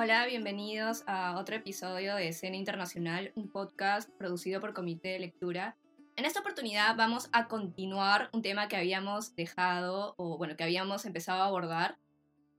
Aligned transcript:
Hola, 0.00 0.26
bienvenidos 0.26 1.02
a 1.08 1.36
otro 1.40 1.56
episodio 1.56 2.14
de 2.14 2.28
Escena 2.28 2.54
Internacional, 2.54 3.32
un 3.34 3.50
podcast 3.50 4.08
producido 4.16 4.60
por 4.60 4.72
Comité 4.72 5.08
de 5.08 5.18
Lectura. 5.18 5.76
En 6.14 6.24
esta 6.24 6.38
oportunidad 6.38 6.94
vamos 6.94 7.28
a 7.32 7.48
continuar 7.48 8.30
un 8.32 8.40
tema 8.40 8.68
que 8.68 8.76
habíamos 8.76 9.34
dejado, 9.34 10.14
o 10.16 10.38
bueno, 10.38 10.56
que 10.56 10.62
habíamos 10.62 11.04
empezado 11.04 11.42
a 11.42 11.46
abordar 11.46 11.98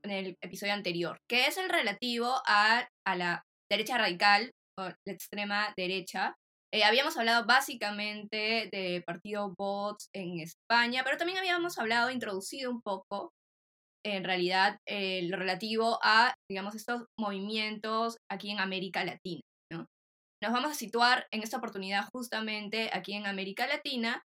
en 0.02 0.10
el 0.10 0.38
episodio 0.42 0.74
anterior, 0.74 1.22
que 1.26 1.46
es 1.46 1.56
el 1.56 1.70
relativo 1.70 2.30
a, 2.46 2.90
la 3.06 3.46
derecha 3.70 3.96
radical 3.96 4.52
o 4.76 4.82
la 4.82 5.12
extrema 5.12 5.72
derecha. 5.78 6.36
Eh, 6.72 6.84
habíamos 6.84 7.16
hablado 7.16 7.46
básicamente 7.46 8.68
de 8.70 9.02
partido 9.06 9.54
Vox 9.56 10.10
en 10.12 10.40
España, 10.40 11.04
pero 11.04 11.16
también 11.16 11.38
habíamos 11.38 11.78
hablado, 11.78 12.10
introducido 12.10 12.70
un 12.70 12.82
poco 12.82 13.32
en 14.04 14.24
realidad 14.24 14.78
eh, 14.86 15.22
lo 15.28 15.36
relativo 15.36 15.98
a, 16.02 16.34
digamos, 16.50 16.74
estos 16.74 17.04
movimientos 17.18 18.18
aquí 18.30 18.50
en 18.50 18.60
América 18.60 19.04
Latina. 19.04 19.40
¿no? 19.72 19.86
Nos 20.42 20.52
vamos 20.52 20.72
a 20.72 20.74
situar 20.74 21.26
en 21.32 21.42
esta 21.42 21.58
oportunidad 21.58 22.08
justamente 22.12 22.90
aquí 22.92 23.14
en 23.14 23.26
América 23.26 23.66
Latina, 23.66 24.22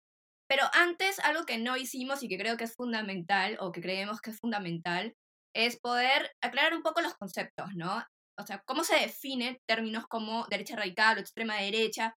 pero 0.48 0.64
antes 0.74 1.20
algo 1.20 1.46
que 1.46 1.58
no 1.58 1.76
hicimos 1.76 2.24
y 2.24 2.30
que 2.30 2.38
creo 2.38 2.58
que 2.58 2.66
es 2.66 2.76
fundamental, 2.76 3.58
o 3.60 3.72
que 3.72 3.82
creemos 3.82 4.22
que 4.22 4.32
es 4.32 4.40
fundamental, 4.40 5.14
es 5.56 5.80
poder 5.80 6.32
aclarar 6.44 6.76
un 6.76 6.84
poco 6.84 7.02
los 7.02 7.16
conceptos, 7.16 7.74
¿no? 7.76 8.04
O 8.38 8.46
sea, 8.46 8.62
cómo 8.66 8.84
se 8.84 8.96
definen 8.96 9.58
términos 9.68 10.06
como 10.08 10.46
derecha 10.48 10.76
radical 10.76 11.18
o 11.18 11.22
extrema 11.22 11.56
derecha, 11.56 12.14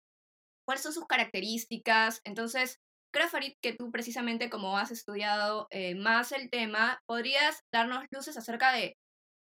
cuáles 0.67 0.83
son 0.83 0.93
sus 0.93 1.05
características. 1.05 2.19
Entonces, 2.25 2.79
creo, 3.17 3.29
Farid, 3.29 3.53
que 3.63 3.73
tú 3.73 3.91
precisamente 3.91 4.49
como 4.49 4.77
has 4.77 4.91
estudiado 4.91 5.67
eh, 5.71 5.95
más 5.95 6.31
el 6.31 6.49
tema, 6.49 6.99
podrías 7.07 7.61
darnos 7.73 8.05
luces 8.11 8.37
acerca 8.37 8.71
de 8.73 8.95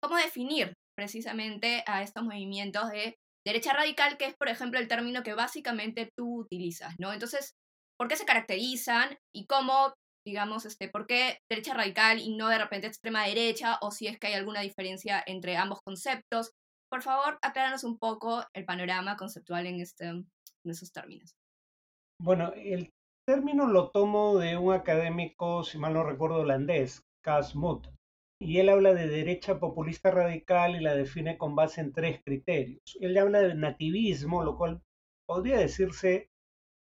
cómo 0.01 0.15
definir 0.15 0.73
precisamente 0.97 1.83
a 1.85 2.01
estos 2.01 2.23
movimientos 2.23 2.89
de 2.89 3.17
derecha 3.45 3.73
radical, 3.73 4.17
que 4.17 4.25
es, 4.25 4.35
por 4.35 4.49
ejemplo, 4.49 4.79
el 4.79 4.87
término 4.87 5.21
que 5.21 5.33
básicamente 5.33 6.09
tú 6.17 6.39
utilizas, 6.39 6.95
¿no? 6.97 7.13
Entonces, 7.13 7.55
¿por 7.97 8.07
qué 8.07 8.15
se 8.15 8.25
caracterizan 8.25 9.17
y 9.35 9.45
cómo, 9.47 9.93
digamos, 10.25 10.65
este, 10.65 10.89
por 10.89 11.05
qué 11.05 11.39
derecha 11.49 11.73
radical 11.73 12.19
y 12.19 12.35
no 12.35 12.49
de 12.49 12.59
repente 12.59 12.87
extrema 12.87 13.27
derecha, 13.27 13.77
o 13.81 13.91
si 13.91 14.07
es 14.07 14.17
que 14.17 14.27
hay 14.27 14.33
alguna 14.33 14.61
diferencia 14.61 15.23
entre 15.25 15.57
ambos 15.57 15.79
conceptos? 15.85 16.51
Por 16.89 17.01
favor, 17.01 17.37
acláranos 17.41 17.83
un 17.83 17.97
poco 17.97 18.45
el 18.55 18.65
panorama 18.65 19.17
conceptual 19.17 19.67
en, 19.67 19.81
este, 19.81 20.05
en 20.05 20.25
esos 20.63 20.91
términos. 20.91 21.35
Bueno, 22.19 22.53
el 22.55 22.89
término 23.27 23.67
lo 23.67 23.89
tomo 23.89 24.37
de 24.37 24.55
un 24.55 24.73
académico, 24.73 25.61
si 25.65 25.77
mal 25.77 25.93
no 25.93 26.03
recuerdo, 26.03 26.37
holandés, 26.37 27.03
Cas 27.21 27.55
Mut, 27.55 27.87
y 28.41 28.59
él 28.59 28.69
habla 28.69 28.93
de 28.93 29.09
derecha 29.09 29.59
populista 29.59 30.11
radical 30.11 30.77
y 30.77 30.79
la 30.79 30.95
define 30.95 31.37
con 31.37 31.53
base 31.53 31.81
en 31.81 31.91
tres 31.91 32.21
criterios. 32.23 32.97
Él 33.01 33.17
habla 33.17 33.41
de 33.41 33.53
nativismo, 33.53 34.43
lo 34.43 34.57
cual 34.57 34.81
podría 35.27 35.57
decirse 35.57 36.29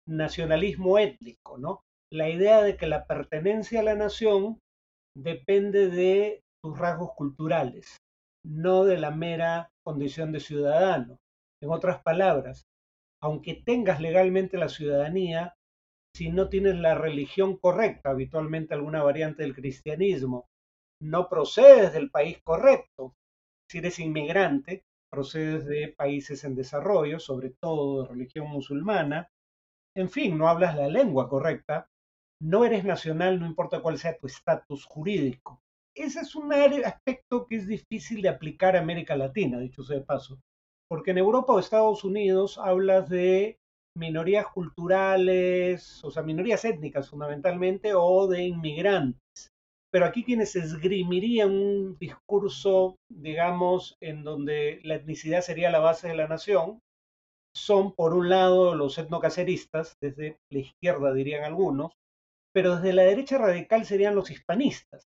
nacionalismo 0.07 0.97
étnico, 0.99 1.57
¿no? 1.57 1.81
La 2.09 2.29
idea 2.29 2.61
de 2.61 2.77
que 2.77 2.87
la 2.87 3.05
pertenencia 3.07 3.81
a 3.81 3.83
la 3.83 3.95
nación 3.95 4.61
depende 5.17 5.89
de 5.89 6.43
tus 6.63 6.79
rasgos 6.79 7.11
culturales, 7.13 7.97
no 8.45 8.85
de 8.85 8.97
la 8.97 9.11
mera 9.11 9.69
condición 9.83 10.31
de 10.31 10.39
ciudadano. 10.39 11.17
En 11.61 11.71
otras 11.71 12.01
palabras, 12.03 12.63
aunque 13.21 13.61
tengas 13.65 13.99
legalmente 13.99 14.57
la 14.57 14.69
ciudadanía, 14.69 15.56
si 16.17 16.29
no 16.31 16.49
tienes 16.49 16.75
la 16.75 16.95
religión 16.95 17.57
correcta, 17.57 18.09
habitualmente 18.09 18.73
alguna 18.73 19.03
variante 19.03 19.43
del 19.43 19.53
cristianismo, 19.53 20.47
no 20.99 21.29
procedes 21.29 21.93
del 21.93 22.09
país 22.09 22.39
correcto. 22.43 23.13
Si 23.69 23.77
eres 23.77 23.99
inmigrante, 23.99 24.83
procedes 25.11 25.67
de 25.67 25.93
países 25.95 26.43
en 26.43 26.55
desarrollo, 26.55 27.19
sobre 27.19 27.51
todo 27.61 28.01
de 28.01 28.09
religión 28.09 28.47
musulmana. 28.49 29.29
En 29.95 30.09
fin, 30.09 30.39
no 30.39 30.49
hablas 30.49 30.75
la 30.75 30.87
lengua 30.87 31.29
correcta, 31.29 31.87
no 32.41 32.65
eres 32.65 32.83
nacional, 32.83 33.39
no 33.39 33.45
importa 33.45 33.83
cuál 33.83 33.99
sea 33.99 34.17
tu 34.17 34.25
estatus 34.25 34.85
jurídico. 34.85 35.61
Ese 35.95 36.21
es 36.21 36.33
un 36.33 36.51
aspecto 36.51 37.45
que 37.45 37.57
es 37.57 37.67
difícil 37.67 38.23
de 38.23 38.29
aplicar 38.29 38.75
a 38.75 38.79
América 38.79 39.15
Latina, 39.15 39.59
dicho 39.59 39.83
sea 39.83 39.99
de 39.99 40.03
paso, 40.03 40.39
porque 40.89 41.11
en 41.11 41.19
Europa 41.19 41.53
o 41.53 41.59
Estados 41.59 42.03
Unidos 42.03 42.57
hablas 42.57 43.07
de 43.07 43.59
minorías 43.97 44.47
culturales, 44.47 46.03
o 46.03 46.11
sea, 46.11 46.23
minorías 46.23 46.63
étnicas 46.65 47.09
fundamentalmente, 47.09 47.93
o 47.93 48.27
de 48.27 48.43
inmigrantes. 48.43 49.51
Pero 49.91 50.05
aquí 50.05 50.23
quienes 50.23 50.55
esgrimirían 50.55 51.51
un 51.51 51.97
discurso, 51.97 52.97
digamos, 53.09 53.97
en 54.01 54.23
donde 54.23 54.79
la 54.83 54.95
etnicidad 54.95 55.41
sería 55.41 55.71
la 55.71 55.79
base 55.79 56.07
de 56.07 56.15
la 56.15 56.27
nación, 56.27 56.79
son 57.55 57.93
por 57.93 58.13
un 58.13 58.29
lado 58.29 58.75
los 58.75 58.97
etnocaceristas, 58.97 59.95
desde 60.01 60.37
la 60.51 60.59
izquierda 60.59 61.13
dirían 61.13 61.43
algunos, 61.43 61.93
pero 62.53 62.75
desde 62.75 62.93
la 62.93 63.03
derecha 63.03 63.37
radical 63.37 63.85
serían 63.85 64.15
los 64.15 64.29
hispanistas. 64.29 65.07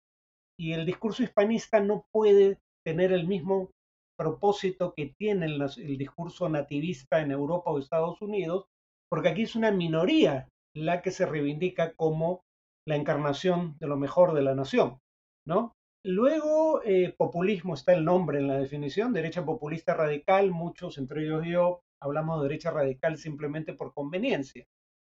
Y 0.59 0.73
el 0.73 0.87
discurso 0.87 1.23
hispanista 1.23 1.81
no 1.81 2.05
puede 2.13 2.59
tener 2.85 3.13
el 3.13 3.27
mismo 3.27 3.71
propósito 4.17 4.95
que 4.95 5.15
tiene 5.19 5.47
el, 5.47 5.63
el, 5.63 5.99
discurso 5.99 6.49
nativista 6.49 7.21
en 7.21 7.33
Europa 7.33 7.71
o 7.71 7.79
Estados 7.79 8.21
Unidos, 8.23 8.67
porque 9.11 9.29
aquí 9.29 9.43
es 9.43 9.57
una 9.57 9.71
minoría 9.71 10.49
la 10.77 11.03
que 11.03 11.11
se 11.11 11.27
reivindica 11.27 11.95
como 11.95 12.43
la 12.87 12.97
encarnación 12.97 13.77
de 13.79 13.87
lo 13.87 13.97
mejor 13.97 14.35
de 14.35 14.43
la 14.43 14.55
nación, 14.55 14.99
¿no? 15.47 15.73
Luego, 16.07 16.83
eh, 16.85 17.15
populismo 17.17 17.75
está 17.75 17.95
el 17.95 18.05
nombre 18.05 18.39
en 18.39 18.49
la 18.49 18.59
definición, 18.59 19.15
derecha 19.15 19.45
populista 19.45 19.95
radical, 19.95 20.51
muchos, 20.51 20.99
entre 20.99 21.25
ellos 21.25 21.47
yo, 21.47 21.81
hablamos 22.03 22.43
de 22.43 22.49
derecha 22.49 22.71
radical 22.71 23.17
simplemente 23.17 23.73
por 23.73 23.95
conveniencia, 23.95 24.67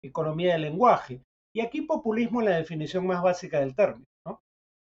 economía 0.03 0.55
del 0.55 0.63
lenguaje. 0.63 1.23
Y 1.55 1.61
aquí 1.61 1.83
populismo 1.83 2.41
es 2.41 2.49
la 2.49 2.57
definición 2.57 3.07
más 3.07 3.23
básica 3.23 3.61
del 3.61 3.77
término, 3.77 4.07
¿no? 4.27 4.41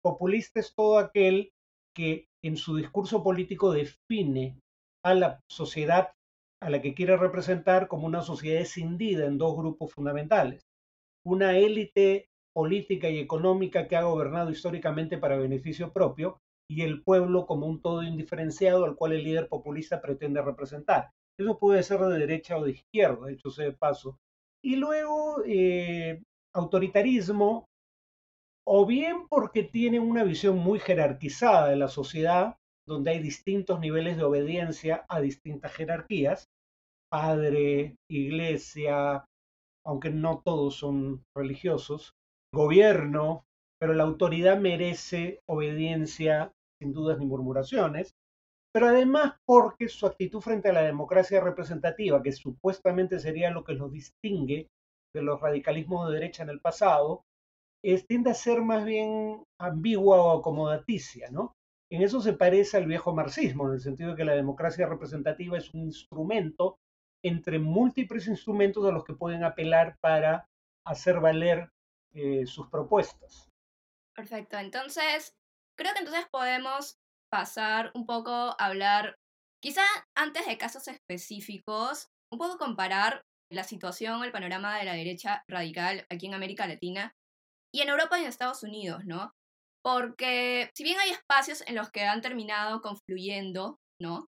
Populista 0.04 0.60
es 0.60 0.74
todo 0.76 1.00
aquel 1.00 1.52
que 1.96 2.26
en 2.44 2.58
su 2.58 2.76
discurso 2.76 3.24
político 3.24 3.72
define 3.72 4.60
a 5.06 5.14
la 5.14 5.40
sociedad 5.50 6.12
a 6.66 6.72
la 6.72 6.82
que 6.82 6.96
quiere 6.96 7.16
representar 7.16 7.88
como 7.88 8.08
una 8.08 8.24
sociedad 8.24 8.60
escindida 8.60 9.28
en 9.28 9.38
dos 9.38 9.56
grupos 9.56 9.94
fundamentales. 9.94 10.66
Una 11.24 11.56
élite 11.60 12.26
política 12.56 13.08
y 13.08 13.20
económica 13.20 13.88
que 13.88 13.96
ha 13.96 14.02
gobernado 14.02 14.50
históricamente 14.50 15.20
para 15.20 15.38
beneficio 15.38 15.94
propio 15.94 16.40
y 16.68 16.82
el 16.82 17.04
pueblo 17.04 17.46
como 17.46 17.68
un 17.68 17.84
todo 17.84 18.02
indiferenciado 18.02 18.84
al 18.84 18.96
cual 18.96 19.14
el 19.14 19.24
líder 19.24 19.48
populista 19.48 20.02
pretende 20.02 20.42
representar. 20.42 21.12
Eso 21.38 21.60
puede 21.60 21.84
ser 21.84 22.00
de 22.00 22.18
derecha 22.18 22.58
o 22.58 22.64
de 22.66 22.72
izquierda, 22.72 23.28
de 23.28 23.34
hecho 23.34 23.52
sea 23.52 23.66
de 23.66 23.74
paso. 23.74 24.18
Y 24.64 24.78
luego, 24.78 25.44
eh, 25.46 26.24
autoritarismo, 26.56 27.68
o 28.66 28.88
bien 28.88 29.28
porque 29.30 29.62
tiene 29.62 30.00
una 30.00 30.24
visión 30.24 30.58
muy 30.58 30.80
jerarquizada 30.80 31.70
de 31.70 31.76
la 31.76 31.90
sociedad, 31.90 32.56
donde 32.88 33.12
hay 33.12 33.20
distintos 33.20 33.80
niveles 33.80 34.18
de 34.18 34.24
obediencia 34.24 35.06
a 35.10 35.22
distintas 35.22 35.72
jerarquías, 35.74 36.50
padre, 37.10 37.96
iglesia, 38.10 39.26
aunque 39.86 40.10
no 40.10 40.42
todos 40.44 40.76
son 40.76 41.24
religiosos, 41.36 42.14
gobierno, 42.54 43.46
pero 43.80 43.94
la 43.94 44.04
autoridad 44.04 44.60
merece 44.60 45.42
obediencia 45.48 46.52
sin 46.82 46.94
dudas 46.94 47.20
ni 47.20 47.26
murmuraciones, 47.26 48.16
pero 48.74 48.88
además 48.88 49.36
porque 49.46 49.88
su 49.88 50.06
actitud 50.06 50.42
frente 50.42 50.70
a 50.70 50.74
la 50.74 50.82
democracia 50.82 51.40
representativa, 51.40 52.22
que 52.22 52.32
supuestamente 52.32 53.20
sería 53.20 53.52
lo 53.52 53.64
que 53.64 53.74
los 53.74 53.92
distingue 53.92 54.68
de 55.14 55.22
los 55.22 55.40
radicalismos 55.40 56.08
de 56.08 56.16
derecha 56.16 56.44
en 56.44 56.50
el 56.50 56.60
pasado, 56.60 57.24
tiende 58.08 58.32
a 58.32 58.34
ser 58.34 58.62
más 58.62 58.84
bien 58.84 59.44
ambigua 59.62 60.22
o 60.22 60.40
acomodaticia, 60.40 61.30
¿no? 61.32 61.54
En 61.92 62.02
eso 62.02 62.20
se 62.20 62.34
parece 62.34 62.78
al 62.78 62.88
viejo 62.88 63.14
marxismo, 63.14 63.68
en 63.68 63.74
el 63.74 63.80
sentido 63.80 64.10
de 64.12 64.16
que 64.16 64.26
la 64.26 64.34
democracia 64.34 64.88
representativa 64.88 65.58
es 65.58 65.74
un 65.74 65.82
instrumento 65.82 66.78
entre 67.26 67.58
múltiples 67.58 68.28
instrumentos 68.28 68.86
a 68.86 68.92
los 68.92 69.04
que 69.04 69.16
pueden 69.16 69.44
apelar 69.44 69.98
para 70.00 70.48
hacer 70.86 71.20
valer 71.20 71.72
eh, 72.14 72.46
sus 72.46 72.68
propuestas. 72.70 73.50
Perfecto, 74.16 74.58
entonces 74.60 75.36
creo 75.76 75.94
que 75.94 76.00
entonces 76.00 76.28
podemos 76.32 76.98
pasar 77.32 77.92
un 77.96 78.06
poco 78.06 78.32
a 78.32 78.56
hablar, 78.60 79.18
quizá 79.60 79.82
antes 80.16 80.46
de 80.46 80.60
casos 80.60 80.88
específicos, 80.88 82.10
un 82.32 82.38
poco 82.38 82.60
comparar 82.60 83.24
la 83.52 83.64
situación, 83.64 84.24
el 84.24 84.32
panorama 84.32 84.78
de 84.78 84.86
la 84.86 84.94
derecha 84.94 85.44
radical 85.48 86.06
aquí 86.12 86.28
en 86.28 86.36
América 86.36 86.68
Latina 86.68 87.12
y 87.74 87.82
en 87.82 87.90
Europa 87.90 88.20
y 88.20 88.22
en 88.22 88.28
Estados 88.28 88.62
Unidos, 88.62 89.04
¿no? 89.06 89.34
Porque 89.84 90.70
si 90.76 90.84
bien 90.84 91.00
hay 91.00 91.10
espacios 91.10 91.64
en 91.68 91.76
los 91.76 91.90
que 91.90 92.04
han 92.04 92.22
terminado 92.22 92.82
confluyendo, 92.82 93.80
¿no? 94.00 94.28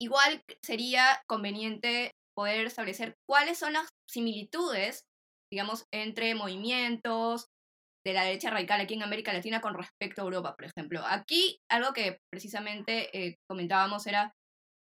Igual 0.00 0.42
sería 0.62 1.22
conveniente 1.26 2.12
poder 2.36 2.66
establecer 2.66 3.14
cuáles 3.28 3.58
son 3.58 3.72
las 3.72 3.88
similitudes, 4.08 5.04
digamos, 5.50 5.86
entre 5.92 6.34
movimientos 6.34 7.46
de 8.06 8.12
la 8.12 8.24
derecha 8.24 8.50
radical 8.50 8.80
aquí 8.80 8.94
en 8.94 9.02
América 9.02 9.32
Latina 9.32 9.60
con 9.60 9.74
respecto 9.74 10.22
a 10.22 10.24
Europa, 10.24 10.54
por 10.54 10.66
ejemplo. 10.66 11.02
Aquí 11.04 11.58
algo 11.68 11.92
que 11.92 12.18
precisamente 12.32 13.10
eh, 13.12 13.36
comentábamos 13.50 14.06
era 14.06 14.32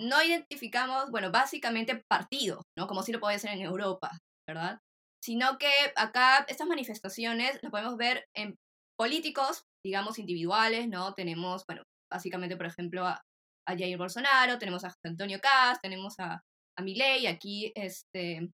no 0.01 0.23
identificamos, 0.23 1.11
bueno, 1.11 1.31
básicamente 1.31 2.01
partidos, 2.09 2.63
¿no? 2.75 2.87
Como 2.87 3.03
si 3.03 3.11
lo 3.11 3.19
puede 3.19 3.37
ser 3.37 3.51
en 3.51 3.61
Europa, 3.61 4.17
¿verdad? 4.47 4.79
Sino 5.23 5.59
que 5.59 5.71
acá 5.95 6.43
estas 6.47 6.67
manifestaciones 6.67 7.59
las 7.61 7.71
podemos 7.71 7.97
ver 7.97 8.25
en 8.35 8.55
políticos, 8.97 9.63
digamos, 9.85 10.17
individuales, 10.17 10.87
¿no? 10.87 11.13
Tenemos, 11.13 11.63
bueno, 11.67 11.83
básicamente, 12.11 12.57
por 12.57 12.65
ejemplo, 12.65 13.05
a, 13.05 13.21
Jair 13.67 13.97
Bolsonaro, 13.97 14.57
tenemos 14.57 14.83
a 14.83 14.93
Antonio 15.05 15.39
Cast, 15.39 15.81
tenemos 15.81 16.19
a, 16.19 16.41
a 16.77 16.81
Milei, 16.81 17.27
aquí 17.27 17.71
este, 17.75 18.49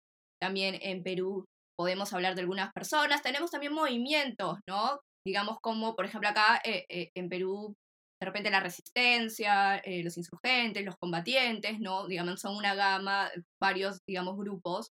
también 0.40 0.78
en 0.80 1.02
Perú 1.02 1.44
podemos 1.76 2.12
hablar 2.12 2.34
de 2.34 2.42
algunas 2.42 2.72
personas, 2.72 3.22
tenemos 3.22 3.50
también 3.50 3.72
movimientos, 3.72 4.58
¿no? 4.68 5.00
Digamos 5.26 5.58
como, 5.60 5.94
por 5.94 6.04
ejemplo, 6.04 6.28
acá 6.28 6.60
eh, 6.64 6.84
eh, 6.88 7.10
en 7.16 7.28
Perú, 7.28 7.74
de 8.20 8.26
repente 8.26 8.50
la 8.50 8.60
resistencia, 8.60 9.76
eh, 9.78 10.02
los 10.02 10.16
insurgentes, 10.16 10.84
los 10.84 10.96
combatientes, 10.96 11.80
¿no? 11.80 12.06
Digamos, 12.06 12.40
son 12.40 12.56
una 12.56 12.74
gama, 12.74 13.30
varios, 13.60 13.98
digamos, 14.06 14.36
grupos 14.36 14.88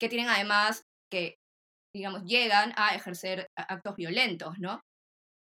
que 0.00 0.08
tienen 0.08 0.28
además 0.28 0.82
que, 1.10 1.36
digamos, 1.94 2.24
llegan 2.24 2.72
a 2.76 2.94
ejercer 2.94 3.48
actos 3.56 3.96
violentos, 3.96 4.58
¿no? 4.58 4.80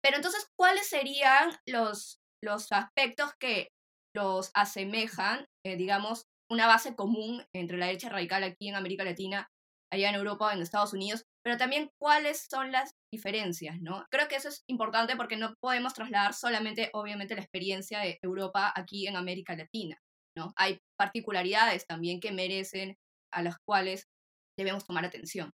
Pero 0.03 0.17
entonces, 0.17 0.47
¿cuáles 0.59 0.89
serían 0.89 1.51
los, 1.67 2.19
los 2.43 2.71
aspectos 2.71 3.33
que 3.41 3.69
los 4.15 4.51
asemejan, 4.55 5.45
digamos, 5.63 6.25
una 6.51 6.67
base 6.67 6.95
común 6.95 7.45
entre 7.55 7.79
la 7.79 7.87
derecha 7.87 8.09
radical 8.09 8.45
aquí 8.45 8.69
en 8.69 8.75
América 8.75 9.05
Latina 9.05 9.49
allá 9.93 10.09
en 10.09 10.17
Europa 10.17 10.53
en 10.53 10.61
Estados 10.61 10.93
Unidos, 10.93 11.25
pero 11.45 11.57
también 11.57 11.91
cuáles 12.01 12.47
son 12.51 12.73
las 12.73 12.91
diferencias, 13.13 13.81
¿no? 13.81 14.05
Creo 14.11 14.29
que 14.29 14.37
eso 14.37 14.49
es 14.49 14.65
importante 14.69 15.17
porque 15.17 15.37
no 15.37 15.55
podemos 15.61 15.95
trasladar 15.95 16.35
solamente, 16.35 16.91
obviamente, 16.93 17.35
la 17.35 17.43
experiencia 17.43 18.01
de 18.01 18.19
Europa 18.23 18.73
aquí 18.75 19.07
en 19.07 19.17
América 19.17 19.57
Latina, 19.57 19.97
¿no? 20.37 20.53
Hay 20.57 20.81
particularidades 20.99 21.87
también 21.87 22.21
que 22.21 22.33
merecen 22.33 22.97
a 23.33 23.43
las 23.43 23.57
cuales 23.65 24.09
debemos 24.59 24.85
tomar 24.85 25.05
atención. 25.05 25.51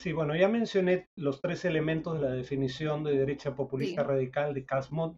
Sí, 0.00 0.12
bueno, 0.12 0.34
ya 0.34 0.48
mencioné 0.48 1.06
los 1.16 1.40
tres 1.40 1.64
elementos 1.64 2.20
de 2.20 2.28
la 2.28 2.34
definición 2.34 3.04
de 3.04 3.16
derecha 3.16 3.54
populista 3.54 4.02
radical 4.02 4.52
de 4.52 4.64
Casmont. 4.64 5.16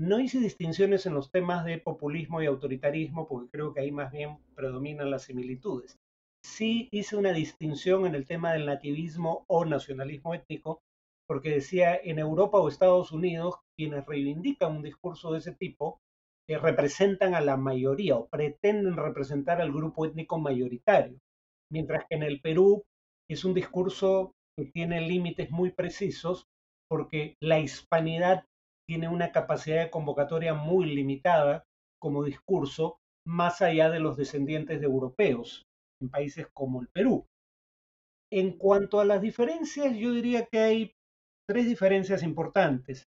No 0.00 0.18
hice 0.18 0.40
distinciones 0.40 1.04
en 1.04 1.12
los 1.12 1.30
temas 1.30 1.66
de 1.66 1.76
populismo 1.76 2.40
y 2.40 2.46
autoritarismo 2.46 3.28
porque 3.28 3.50
creo 3.50 3.74
que 3.74 3.80
ahí 3.80 3.92
más 3.92 4.10
bien 4.10 4.38
predominan 4.54 5.10
las 5.10 5.24
similitudes. 5.24 5.98
Sí 6.42 6.88
hice 6.90 7.16
una 7.16 7.34
distinción 7.34 8.06
en 8.06 8.14
el 8.14 8.26
tema 8.26 8.54
del 8.54 8.64
nativismo 8.64 9.44
o 9.46 9.66
nacionalismo 9.66 10.32
étnico, 10.32 10.80
porque 11.28 11.50
decía 11.50 12.00
en 12.02 12.18
Europa 12.18 12.58
o 12.58 12.68
Estados 12.70 13.12
Unidos, 13.12 13.56
quienes 13.76 14.06
reivindican 14.06 14.76
un 14.76 14.82
discurso 14.82 15.32
de 15.32 15.40
ese 15.40 15.52
tipo 15.52 16.00
eh, 16.48 16.56
representan 16.56 17.34
a 17.34 17.42
la 17.42 17.58
mayoría 17.58 18.16
o 18.16 18.26
pretenden 18.26 18.96
representar 18.96 19.60
al 19.60 19.70
grupo 19.70 20.06
étnico 20.06 20.38
mayoritario, 20.38 21.18
mientras 21.70 22.06
que 22.08 22.14
en 22.14 22.22
el 22.22 22.40
Perú 22.40 22.84
es 23.28 23.44
un 23.44 23.52
discurso 23.52 24.32
que 24.56 24.64
tiene 24.64 25.02
límites 25.02 25.50
muy 25.50 25.72
precisos 25.72 26.46
porque 26.88 27.36
la 27.42 27.60
hispanidad 27.60 28.46
tiene 28.90 29.06
una 29.06 29.30
capacidad 29.30 29.84
de 29.84 29.90
convocatoria 29.90 30.52
muy 30.52 30.84
limitada 30.84 31.62
como 32.00 32.24
discurso 32.24 32.98
más 33.24 33.62
allá 33.62 33.88
de 33.88 34.00
los 34.00 34.16
descendientes 34.16 34.80
de 34.80 34.86
europeos 34.86 35.62
en 36.02 36.08
países 36.08 36.48
como 36.52 36.80
el 36.80 36.88
Perú. 36.88 37.24
En 38.32 38.58
cuanto 38.58 38.98
a 38.98 39.04
las 39.04 39.22
diferencias, 39.22 39.94
yo 39.96 40.12
diría 40.12 40.46
que 40.46 40.58
hay 40.58 40.92
tres 41.48 41.66
diferencias 41.66 42.24
importantes. 42.24 43.04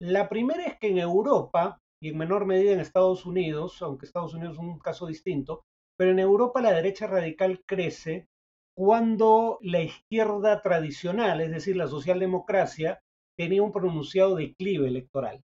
La 0.00 0.30
primera 0.30 0.64
es 0.64 0.78
que 0.78 0.88
en 0.88 0.96
Europa, 0.96 1.76
y 2.02 2.08
en 2.08 2.16
menor 2.16 2.46
medida 2.46 2.72
en 2.72 2.80
Estados 2.80 3.26
Unidos, 3.26 3.82
aunque 3.82 4.06
Estados 4.06 4.32
Unidos 4.32 4.54
es 4.54 4.60
un 4.60 4.78
caso 4.78 5.08
distinto, 5.08 5.60
pero 5.98 6.12
en 6.12 6.20
Europa 6.20 6.62
la 6.62 6.72
derecha 6.72 7.06
radical 7.06 7.62
crece 7.66 8.28
cuando 8.74 9.58
la 9.60 9.82
izquierda 9.82 10.62
tradicional, 10.62 11.42
es 11.42 11.50
decir, 11.50 11.76
la 11.76 11.86
socialdemocracia, 11.86 13.02
tenía 13.38 13.62
un 13.62 13.72
pronunciado 13.72 14.34
declive 14.34 14.88
electoral. 14.88 15.40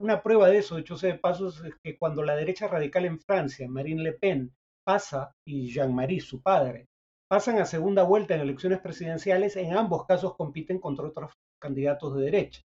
Una 0.00 0.22
prueba 0.22 0.48
de 0.48 0.58
eso, 0.58 0.76
dicho 0.76 0.96
sea 0.96 1.12
de 1.12 1.18
pasos, 1.18 1.64
es 1.64 1.74
que 1.82 1.96
cuando 1.96 2.22
la 2.22 2.36
derecha 2.36 2.66
radical 2.66 3.04
en 3.04 3.20
Francia, 3.20 3.68
Marine 3.68 4.02
Le 4.02 4.12
Pen, 4.12 4.52
pasa 4.84 5.32
y 5.46 5.70
Jean-Marie, 5.72 6.20
su 6.20 6.42
padre, 6.42 6.86
pasan 7.28 7.58
a 7.58 7.64
segunda 7.64 8.02
vuelta 8.02 8.34
en 8.34 8.40
elecciones 8.40 8.80
presidenciales, 8.80 9.56
en 9.56 9.76
ambos 9.76 10.04
casos 10.06 10.34
compiten 10.36 10.78
contra 10.78 11.06
otros 11.06 11.32
candidatos 11.60 12.16
de 12.16 12.24
derecha, 12.24 12.62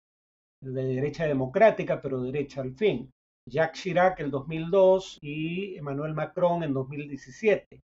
de 0.62 0.84
derecha 0.84 1.26
democrática, 1.26 2.00
pero 2.00 2.22
derecha 2.22 2.60
al 2.60 2.74
fin. 2.74 3.10
Jacques 3.48 3.82
Chirac 3.82 4.20
en 4.20 4.30
2002 4.30 5.18
y 5.20 5.76
Emmanuel 5.76 6.14
Macron 6.14 6.62
en 6.62 6.72
2017. 6.72 7.80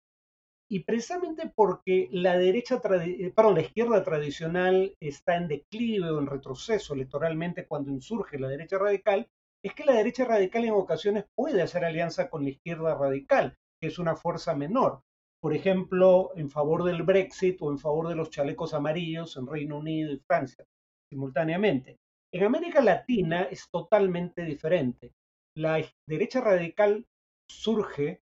Y 0.70 0.81
precisamente 0.81 1.52
porque 1.55 2.08
la 2.11 2.38
derecha, 2.38 2.81
perdón, 2.81 3.55
la 3.55 3.61
izquierda 3.61 4.02
tradicional 4.02 4.94
está 5.00 5.37
en 5.37 5.49
declive 5.49 6.11
o 6.11 6.19
en 6.19 6.26
retroceso 6.26 6.94
electoralmente 6.94 7.66
cuando 7.66 7.90
insurge 7.90 8.38
la 8.38 8.49
derecha 8.49 8.78
radical, 8.78 9.28
es 9.62 9.75
que 9.75 9.84
la 9.84 9.94
derecha 9.94 10.25
radical 10.25 10.64
en 10.64 10.72
ocasiones 10.72 11.25
puede 11.34 11.62
hacer 11.62 11.84
alianza 11.84 12.28
con 12.28 12.44
la 12.44 12.50
izquierda 12.50 12.94
radical, 12.94 13.56
es 13.81 13.99
una 13.99 14.16
fuerza 14.16 14.55
menor. 14.55 15.02
Por 15.40 15.55
ejemplo, 15.55 16.32
en 16.37 16.49
favor 16.49 16.84
del 16.84 17.02
Brexit 17.02 17.60
o 17.60 17.70
en 17.70 17.78
favor 17.78 18.08
de 18.08 18.14
los 18.14 18.31
chalecos 18.31 18.72
amarillos 18.72 19.37
en 19.37 19.46
Reino 19.46 19.78
Unido 19.78 20.12
y 20.12 20.19
Francia, 20.26 20.64
simultáneamente. 21.10 21.99
En 22.32 22.44
América 22.44 22.81
Latina 22.81 23.43
es 23.43 23.69
totalmente 23.70 24.43
diferente. 24.43 25.12
La 25.56 25.84
derecha 26.08 26.40
radical 26.40 27.06
surge 27.49 28.22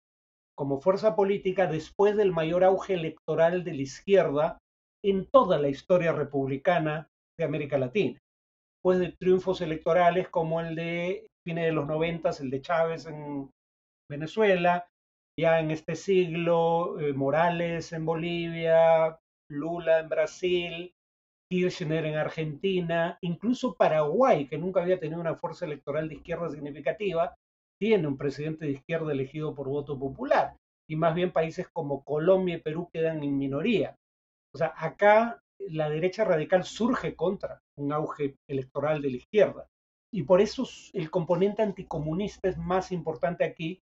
como 0.56 0.80
fuerza 0.80 1.16
política 1.16 1.66
después 1.66 2.16
del 2.16 2.32
mayor 2.32 2.64
auge 2.64 2.94
electoral 2.94 3.64
de 3.64 3.74
la 3.74 3.82
izquierda 3.82 4.58
en 5.04 5.26
toda 5.26 5.58
la 5.58 5.68
historia 5.68 6.12
republicana 6.12 7.08
de 7.38 7.44
América 7.44 7.78
Latina. 7.78 8.20
Después 8.76 8.98
de 8.98 9.12
triunfos 9.12 9.60
electorales 9.60 10.28
como 10.28 10.60
el 10.60 10.74
de 10.74 11.26
fines 11.46 11.64
de 11.64 11.72
los 11.72 11.86
noventas, 11.86 12.40
el 12.40 12.50
de 12.50 12.60
Chávez 12.60 13.06
en 13.06 13.50
Venezuela, 14.10 14.86
ya 15.38 15.60
en 15.60 15.70
este 15.70 15.96
siglo, 15.96 16.98
eh, 17.00 17.12
Morales 17.12 17.92
en 17.92 18.04
Bolivia, 18.04 19.18
Lula 19.50 20.00
en 20.00 20.08
Brasil, 20.08 20.94
Kirchner 21.50 22.06
en 22.06 22.16
Argentina, 22.16 23.18
incluso 23.20 23.74
Paraguay, 23.74 24.46
que 24.46 24.58
nunca 24.58 24.82
había 24.82 25.00
tenido 25.00 25.20
una 25.20 25.36
fuerza 25.36 25.66
electoral 25.66 26.08
de 26.08 26.16
izquierda 26.16 26.48
significativa, 26.50 27.34
tiene 27.82 28.06
un 28.06 28.16
presidente 28.16 28.64
de 28.64 28.70
izquierda 28.74 29.10
elegido 29.10 29.56
por 29.56 29.68
voto 29.68 29.98
popular. 29.98 30.56
Y 30.88 30.94
más 30.94 31.16
bien 31.16 31.32
países 31.32 31.66
como 31.68 32.04
Colombia 32.04 32.54
y 32.54 32.60
Perú 32.60 32.88
quedan 32.92 33.24
en 33.24 33.36
minoría. 33.36 33.96
O 34.54 34.58
sea, 34.58 34.72
acá 34.76 35.42
la 35.58 35.90
derecha 35.90 36.24
radical 36.24 36.62
surge 36.62 37.16
contra 37.16 37.60
un 37.76 37.92
auge 37.92 38.36
electoral 38.46 39.02
de 39.02 39.10
la 39.10 39.16
izquierda. 39.16 39.66
Y 40.12 40.22
por 40.22 40.40
eso 40.40 40.64
el 40.92 41.10
componente 41.10 41.62
anticomunista 41.62 42.48
es 42.48 42.56
más 42.56 42.92
importante 42.92 43.42
aquí 43.42 43.82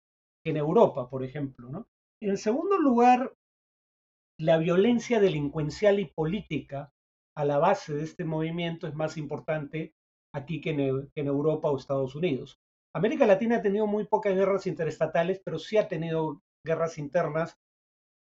en 0.46 0.56
Europa, 0.56 1.10
por 1.10 1.26
ejemplo. 1.26 1.86
En 2.22 2.38
segundo 2.38 2.78
lugar, 2.78 3.34
la 4.40 4.58
violencia 4.58 5.20
delincuencial 5.20 6.00
y 6.00 6.06
política 6.06 6.94
a 7.36 7.44
la 7.44 7.58
base 7.58 7.94
de 7.94 8.04
este 8.04 8.24
movimiento 8.24 8.88
es 8.88 8.96
más 8.96 9.18
importante 9.18 9.92
aquí 10.34 10.62
que 10.62 10.70
en, 10.70 11.10
que 11.14 11.20
en, 11.20 11.28
Europa 11.28 11.70
o 11.70 11.78
Estados 11.78 12.16
Unidos. 12.16 12.58
América 12.94 13.26
Latina 13.26 13.58
ha 13.58 13.62
tenido 13.62 13.88
muy 13.88 14.06
pocas 14.06 14.36
guerras 14.36 14.68
interestatales, 14.68 15.42
pero 15.44 15.60
sí 15.60 15.78
ha 15.78 15.88
tenido 15.88 16.42
guerras 16.66 16.98
internas 16.98 17.56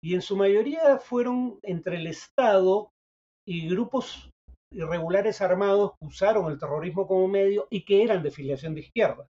y 0.02 0.14
en 0.14 0.22
su 0.22 0.36
mayoría 0.36 0.98
fueron 0.98 1.58
entre 1.62 1.96
el 1.96 2.06
Estado 2.06 2.90
y 3.46 3.68
grupos 3.68 4.30
irregulares 4.72 5.40
armados 5.40 5.92
que 5.98 6.06
usaron 6.06 6.50
el 6.50 6.58
terrorismo 6.58 7.06
como 7.06 7.26
medio 7.26 7.66
y 7.70 7.84
que 7.84 8.04
eran 8.04 8.22
de 8.22 8.30
filiación 8.30 8.74
de 8.74 8.80
izquierda 8.82 9.26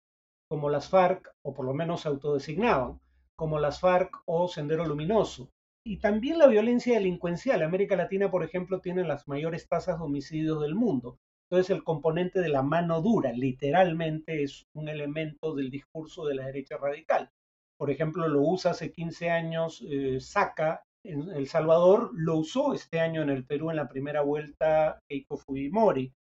como 0.50 0.70
las 0.70 0.90
FARC, 0.90 1.32
o 1.46 1.54
por 1.54 1.66
lo 1.66 1.74
menos 1.74 2.02
se 2.02 2.08
autodesignaban, 2.08 3.00
como 3.38 3.60
las 3.60 3.80
FARC 3.80 4.24
o 4.26 4.48
Sendero 4.48 4.86
Luminoso. 4.86 5.50
Y 5.86 5.98
también 5.98 6.40
la 6.40 6.48
violencia 6.48 6.96
delincuencial. 6.96 7.62
América 7.62 7.96
Latina, 7.96 8.30
por 8.32 8.44
ejemplo, 8.44 8.82
tiene 8.82 9.04
las 9.04 9.28
mayores 9.28 9.68
tasas 9.68 10.00
de 10.00 10.06
homicidios 10.06 10.62
del 10.62 10.76
mundo. 10.76 11.18
Entonces 11.50 11.76
el 11.76 11.84
componente 11.84 12.42
de 12.42 12.50
la 12.50 12.62
mano 12.62 13.02
dura, 13.02 13.32
literalmente, 13.32 14.44
es 14.44 14.68
un 14.76 14.88
elemento 14.88 15.56
del 15.56 15.72
discurso 15.72 16.26
de 16.26 16.36
la 16.36 16.46
derecha 16.46 16.78
radical. 16.78 17.32
Por 17.78 17.90
ejemplo, 17.90 18.28
lo 18.28 18.42
usa 18.42 18.72
hace 18.72 18.92
15 18.92 19.32
años 19.32 19.84
eh, 19.90 20.20
Saca 20.20 20.84
en 21.04 21.30
El 21.32 21.48
Salvador, 21.48 22.12
lo 22.14 22.38
usó 22.38 22.74
este 22.74 23.00
año 23.00 23.24
en 23.24 23.32
el 23.32 23.46
Perú 23.46 23.72
en 23.72 23.78
la 23.78 23.88
primera 23.88 24.22
vuelta 24.22 25.00
Keiko 25.10 25.38
Fujimori. 25.38 26.14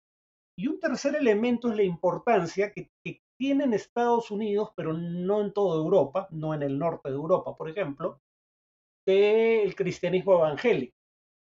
Y 0.57 0.67
un 0.69 0.81
tercer 0.81 1.15
elemento 1.15 1.69
es 1.69 1.77
la 1.77 1.83
importancia 1.83 2.73
que, 2.73 2.89
que 3.05 3.21
tiene 3.39 3.65
en 3.65 3.75
Estados 3.75 4.31
Unidos, 4.31 4.71
pero 4.77 4.95
no 4.95 5.43
en 5.43 5.53
toda 5.53 5.77
Europa, 5.77 6.27
no 6.31 6.55
en 6.55 6.63
el 6.63 6.79
norte 6.79 7.11
de 7.11 7.17
Europa, 7.17 7.55
por 7.55 7.69
ejemplo, 7.69 8.19
del 9.07 9.75
cristianismo 9.75 10.35
evangélico, 10.35 10.97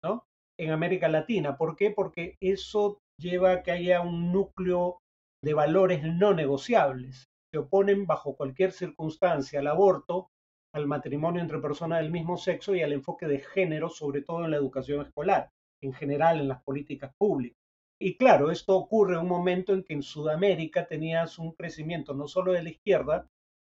¿no? 0.04 0.26
En 0.58 0.70
América 0.70 1.08
Latina. 1.08 1.56
¿Por 1.56 1.76
qué? 1.76 1.90
Porque 1.90 2.36
eso 2.40 2.98
lleva 3.20 3.52
a 3.52 3.62
que 3.62 3.70
haya 3.70 4.00
un 4.00 4.32
núcleo 4.32 4.98
de 5.44 5.54
valores 5.54 6.02
no 6.02 6.34
negociables. 6.34 7.26
Se 7.52 7.58
oponen 7.58 8.06
bajo 8.06 8.36
cualquier 8.36 8.72
circunstancia 8.72 9.60
al 9.60 9.66
aborto 9.66 10.30
al 10.72 10.86
matrimonio 10.86 11.42
entre 11.42 11.58
personas 11.58 12.00
del 12.00 12.12
mismo 12.12 12.36
sexo 12.36 12.74
y 12.74 12.82
al 12.82 12.92
enfoque 12.92 13.26
de 13.26 13.40
género, 13.40 13.88
sobre 13.88 14.22
todo 14.22 14.44
en 14.44 14.52
la 14.52 14.56
educación 14.56 15.04
escolar, 15.04 15.50
en 15.82 15.92
general 15.92 16.40
en 16.40 16.48
las 16.48 16.62
políticas 16.62 17.12
públicas. 17.18 17.58
Y 18.00 18.16
claro, 18.16 18.50
esto 18.50 18.76
ocurre 18.76 19.14
en 19.14 19.20
un 19.20 19.28
momento 19.28 19.74
en 19.74 19.82
que 19.82 19.94
en 19.94 20.02
Sudamérica 20.02 20.86
tenías 20.86 21.38
un 21.38 21.52
crecimiento 21.52 22.14
no 22.14 22.28
solo 22.28 22.52
de 22.52 22.62
la 22.62 22.70
izquierda, 22.70 23.26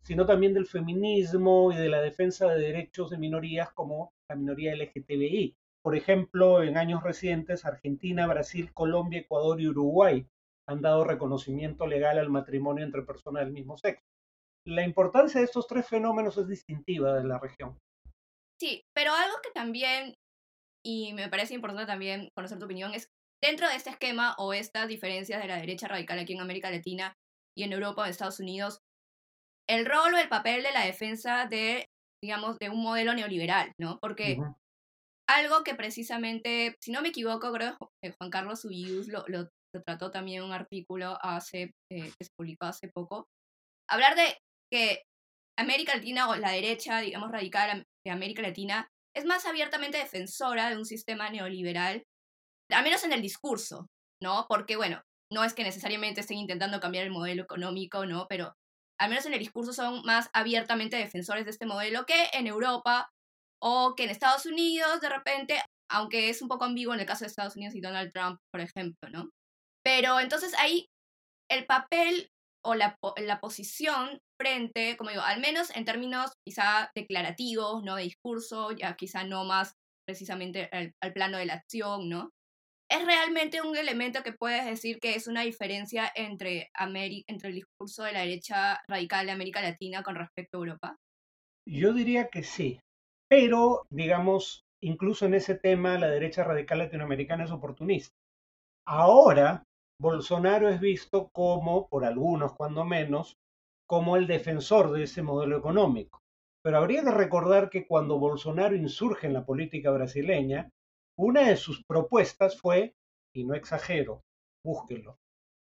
sino 0.04 0.26
también 0.26 0.54
del 0.54 0.66
feminismo 0.66 1.72
y 1.72 1.76
de 1.76 1.90
la 1.90 2.02
defensa 2.02 2.48
de 2.48 2.60
derechos 2.60 3.10
de 3.10 3.18
minorías 3.18 3.72
como 3.74 4.12
la 4.30 4.36
minoría 4.36 4.76
LGTBI. 4.76 5.56
Por 5.88 5.96
ejemplo, 5.96 6.64
en 6.64 6.76
años 6.76 7.02
recientes, 7.02 7.64
Argentina, 7.64 8.28
Brasil, 8.28 8.74
Colombia, 8.74 9.22
Ecuador 9.22 9.62
y 9.62 9.70
Uruguay 9.70 10.28
han 10.68 10.82
dado 10.82 11.06
reconocimiento 11.06 11.88
legal 11.88 12.20
al 12.20 12.30
matrimonio 12.30 12.84
entre 12.84 13.04
personas 13.04 13.46
del 13.46 13.54
mismo 13.54 13.78
sexo. 13.78 14.04
La 14.66 14.84
importancia 14.84 15.40
de 15.40 15.46
estos 15.46 15.66
tres 15.66 15.88
fenómenos 15.88 16.38
es 16.38 16.50
distintiva 16.50 17.14
de 17.14 17.24
la 17.24 17.40
región. 17.40 17.78
Sí, 18.60 18.82
pero 18.94 19.14
algo 19.14 19.38
que 19.42 19.52
también, 19.52 20.14
y 20.86 21.14
me 21.14 21.30
parece 21.30 21.54
importante 21.54 21.88
también 21.88 22.28
conocer 22.36 22.60
tu 22.60 22.66
opinión, 22.66 22.94
es 22.94 23.08
dentro 23.42 23.70
de 23.70 23.78
este 23.78 23.92
esquema 23.92 24.36
o 24.40 24.52
estas 24.52 24.90
diferencias 24.90 25.42
de 25.42 25.48
la 25.48 25.56
derecha 25.56 25.88
radical 25.88 26.20
aquí 26.20 26.34
en 26.34 26.42
América 26.42 26.70
Latina 26.70 27.14
y 27.58 27.64
en 27.64 27.72
Europa 27.72 28.02
o 28.02 28.04
en 28.04 28.12
Estados 28.12 28.42
Unidos, 28.42 28.80
el 29.70 29.86
rol 29.86 30.16
o 30.16 30.18
el 30.18 30.28
papel 30.28 30.64
de 30.64 30.74
la 30.74 30.86
defensa 30.86 31.46
de, 31.46 31.86
digamos, 32.22 32.58
de 32.60 32.70
un 32.70 32.84
modelo 32.84 33.14
neoliberal, 33.14 33.72
¿no? 33.80 34.00
Porque 34.02 34.38
algo 35.28 35.64
que 35.64 35.76
precisamente, 35.76 36.76
si 36.82 36.92
no 36.92 37.02
me 37.02 37.10
equivoco, 37.10 37.52
creo 37.52 37.78
que 38.02 38.14
Juan 38.18 38.30
Carlos 38.30 38.64
Ubius 38.66 39.08
lo, 39.08 39.26
lo, 39.28 39.50
trató 39.86 40.10
también 40.10 40.40
en 40.40 40.46
un 40.46 40.54
artículo 40.54 41.20
hace, 41.22 41.72
eh, 41.92 42.12
que 42.18 42.26
se 42.26 42.32
publicó 42.36 42.66
hace 42.66 42.90
poco, 42.90 43.28
hablar 43.88 44.16
de 44.16 44.38
que 44.72 45.04
América 45.60 45.96
Latina 45.96 46.30
o 46.30 46.36
la 46.36 46.52
derecha, 46.52 47.00
digamos, 47.00 47.32
radical 47.32 47.86
de 48.06 48.12
América 48.12 48.42
Latina 48.42 48.88
es 49.16 49.26
más 49.26 49.46
abiertamente 49.46 49.98
defensora 49.98 50.70
de 50.70 50.78
un 50.78 50.86
sistema 50.86 51.30
neoliberal, 51.30 52.04
al 52.72 52.84
menos 52.84 53.04
en 53.04 53.14
el 53.14 53.22
discurso, 53.22 53.88
¿no? 54.22 54.46
Porque, 54.48 54.76
bueno, 54.76 55.02
no 55.32 55.44
es 55.44 55.54
que 55.54 55.64
necesariamente 55.64 56.22
estén 56.22 56.38
intentando 56.38 56.80
cambiar 56.80 57.06
el 57.06 57.12
modelo 57.12 57.44
económico, 57.44 58.06
¿no? 58.06 58.28
Pero 58.30 58.54
al 59.00 59.10
menos 59.10 59.26
en 59.26 59.34
el 59.34 59.40
discurso 59.40 59.74
son 59.74 60.02
más 60.04 60.30
abiertamente 60.34 60.98
defensores 60.98 61.46
de 61.46 61.52
este 61.52 61.66
modelo 61.66 62.06
que 62.06 62.30
en 62.34 62.48
Europa 62.48 63.10
o 63.62 63.96
que 63.96 64.04
en 64.04 64.10
Estados 64.10 64.46
Unidos, 64.46 65.02
de 65.02 65.10
repente, 65.10 65.62
aunque 65.90 66.30
es 66.30 66.42
un 66.42 66.48
poco 66.48 66.66
ambiguo 66.66 66.94
en 66.94 67.00
el 67.00 67.06
caso 67.06 67.26
de 67.26 67.28
Estados 67.28 67.56
Unidos 67.56 67.76
y 67.76 67.82
Donald 67.82 68.12
Trump, 68.12 68.40
por 68.52 68.62
ejemplo, 68.62 69.10
¿no? 69.10 69.30
Pero 69.84 70.20
entonces 70.20 70.54
ahí 70.60 70.88
el 71.50 71.66
papel 71.66 72.30
o 72.66 72.76
la, 72.76 72.98
la 73.18 73.40
posición 73.40 74.20
frente, 74.40 74.98
como 74.98 75.10
digo, 75.12 75.22
al 75.22 75.40
menos 75.40 75.74
en 75.76 75.86
términos 75.86 76.34
quizá 76.46 76.92
declarativos, 76.96 77.84
¿no? 77.84 77.96
De 77.96 78.04
discurso, 78.04 78.72
ya 78.72 78.96
quizá 78.96 79.24
no 79.24 79.46
más 79.46 79.74
precisamente 80.06 80.70
al, 80.72 81.14
plano 81.14 81.38
de 81.38 81.46
la 81.46 81.56
acción, 81.56 82.10
¿no? 82.10 82.32
Es 82.90 83.06
realmente 83.06 83.62
un 83.62 83.76
elemento 83.76 84.24
que 84.24 84.32
puedes 84.32 84.66
decir 84.66 85.00
que 85.00 85.16
es 85.16 85.28
una 85.28 85.42
diferencia 85.42 86.10
entre, 86.16 86.70
entre 87.28 87.50
el 87.50 87.56
discurso 87.56 88.04
de 88.04 88.14
la 88.14 88.22
derecha 88.22 88.82
radical 88.88 89.26
de 89.26 89.34
América 89.34 89.62
Latina 89.62 90.04
con 90.04 90.16
respecto 90.16 90.58
a 90.58 90.60
Europa. 90.60 90.96
Yo 91.68 91.92
diría 91.92 92.30
que 92.30 92.44
sí, 92.44 92.80
pero 93.30 93.86
digamos, 93.90 94.66
incluso 94.82 95.26
en 95.26 95.34
ese 95.34 95.56
tema 95.56 95.98
la 95.98 96.08
derecha 96.08 96.44
radical 96.44 96.80
latinoamericana 96.80 97.46
es 97.46 97.52
oportunista. 97.52 98.16
Ahora, 98.86 99.64
Bolsonaro 100.00 100.70
es 100.70 100.80
visto 100.80 101.30
como, 101.34 101.90
por 101.90 102.06
algunos 102.06 102.54
cuando 102.54 102.86
menos, 102.86 103.38
como 103.88 104.16
el 104.16 104.28
defensor 104.28 104.92
de 104.92 105.04
ese 105.04 105.24
modelo 105.24 105.58
económico. 105.58 106.20
Pero 106.64 106.78
habría 106.78 107.04
que 107.04 107.12
recordar 107.12 107.70
que 107.70 107.88
cuando 107.88 108.20
Bolsonaro 108.20 108.76
insurge 108.76 109.28
en 109.28 109.34
la 109.34 109.46
política 109.46 109.92
brasileña, 109.92 110.70
una 111.18 111.48
de 111.48 111.56
sus 111.56 111.84
propuestas 111.84 112.60
fue, 112.60 112.94
y 113.34 113.46
no 113.46 113.56
exagero, 113.56 114.24
búsquelo, 114.64 115.18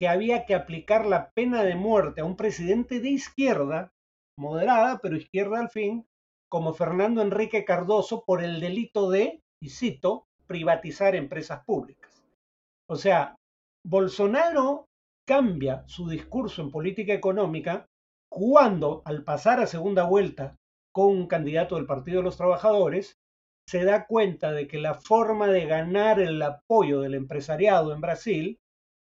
que 0.01 0.09
había 0.09 0.47
que 0.47 0.55
aplicar 0.55 1.07
la 1.07 1.31
pena 1.31 1.63
de 1.63 1.77
muerte 1.77 2.21
a 2.21 2.25
un 2.25 2.37
presidente 2.37 3.01
de 3.01 3.11
izquierda, 3.11 3.93
moderada, 4.39 5.01
pero 5.03 5.17
izquierda 5.17 5.61
al 5.61 5.71
fin, 5.71 6.07
como 6.51 6.73
Fernando 6.73 7.23
Enrique 7.23 7.65
Cardoso 7.65 8.25
por 8.25 8.43
el 8.43 8.61
delito 8.61 9.11
de, 9.11 9.41
y 9.63 9.71
cito, 9.71 10.27
privatizar 10.47 11.15
empresas 11.15 11.65
públicas. 11.65 12.25
O 12.89 12.97
sea, 12.97 13.37
Bolsonaro 13.87 14.87
cambia 15.27 15.87
su 15.87 16.09
discurso 16.09 16.63
en 16.63 16.71
política 16.71 17.13
económica 17.13 17.87
cuando, 18.31 19.03
al 19.05 19.25
pasar 19.25 19.61
a 19.61 19.67
segunda 19.67 20.05
vuelta 20.05 20.57
con 20.93 21.09
un 21.09 21.27
candidato 21.27 21.77
del 21.77 21.87
Partido 21.87 22.19
de 22.19 22.25
los 22.25 22.37
Trabajadores, 22.37 23.19
se 23.69 23.85
da 23.85 24.07
cuenta 24.07 24.53
de 24.53 24.67
que 24.67 24.79
la 24.79 24.95
forma 24.95 25.49
de 25.49 25.67
ganar 25.67 26.21
el 26.21 26.41
apoyo 26.41 27.01
del 27.01 27.15
empresariado 27.15 27.93
en 27.93 28.01
Brasil, 28.01 28.59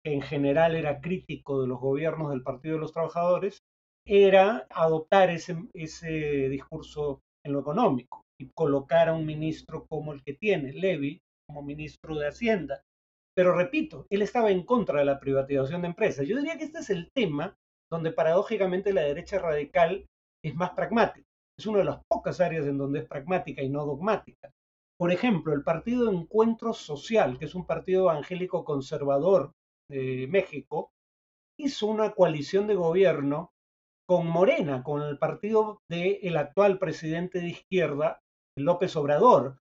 que 0.04 0.14
en 0.14 0.22
general 0.22 0.76
era 0.76 1.02
crítico 1.02 1.62
de 1.62 1.68
los 1.68 1.80
gobiernos 1.80 2.30
del 2.30 2.44
Partido 2.44 2.76
de 2.76 2.82
los 2.82 2.92
Trabajadores, 2.92 3.64
era 4.06 4.68
adoptar 4.70 5.30
ese, 5.30 5.58
ese 5.74 6.50
discurso 6.50 7.22
en 7.46 7.54
lo 7.54 7.60
económico 7.60 8.22
y 8.40 8.50
colocar 8.56 9.10
a 9.10 9.14
un 9.14 9.26
ministro 9.26 9.86
como 9.88 10.14
el 10.14 10.24
que 10.24 10.34
tiene, 10.34 10.74
Levy, 10.74 11.22
como 11.48 11.62
ministro 11.62 12.16
de 12.16 12.28
Hacienda. 12.28 12.82
Pero 13.36 13.56
repito, 13.56 14.06
él 14.10 14.22
estaba 14.22 14.52
en 14.52 14.64
contra 14.64 15.00
de 15.00 15.06
la 15.06 15.20
privatización 15.20 15.82
de 15.82 15.88
empresas. 15.88 16.28
Yo 16.28 16.38
diría 16.38 16.58
que 16.58 16.66
este 16.66 16.80
es 16.80 16.90
el 16.90 17.12
tema 17.12 17.56
donde 17.92 18.12
paradójicamente 18.12 18.94
la 18.94 19.02
derecha 19.02 19.40
radical 19.40 20.06
es 20.44 20.56
más 20.56 20.72
pragmática. 20.72 21.28
Es 21.58 21.68
una 21.68 21.80
de 21.80 21.86
las 21.86 22.02
pocas 22.10 22.42
áreas 22.42 22.66
en 22.66 22.78
donde 22.78 23.00
es 23.00 23.08
pragmática 23.08 23.62
y 23.62 23.70
no 23.70 23.86
dogmática. 23.86 24.52
Por 24.98 25.12
ejemplo, 25.12 25.54
el 25.54 25.64
Partido 25.64 26.12
Encuentro 26.12 26.74
Social, 26.74 27.38
que 27.38 27.46
es 27.46 27.56
un 27.56 27.66
partido 27.66 28.04
evangélico 28.04 28.64
conservador 28.64 29.52
de 29.90 30.28
México, 30.30 30.92
hizo 31.60 31.88
una 31.88 32.12
coalición 32.12 32.68
de 32.68 32.76
gobierno 32.76 33.52
con 34.08 34.28
Morena, 34.28 34.84
con 34.84 35.02
el 35.02 35.18
partido 35.18 35.80
del 35.90 36.38
actual 36.38 36.78
presidente 36.78 37.40
de 37.40 37.50
izquierda, 37.50 38.20
López 38.58 38.96
Obrador, 38.96 39.58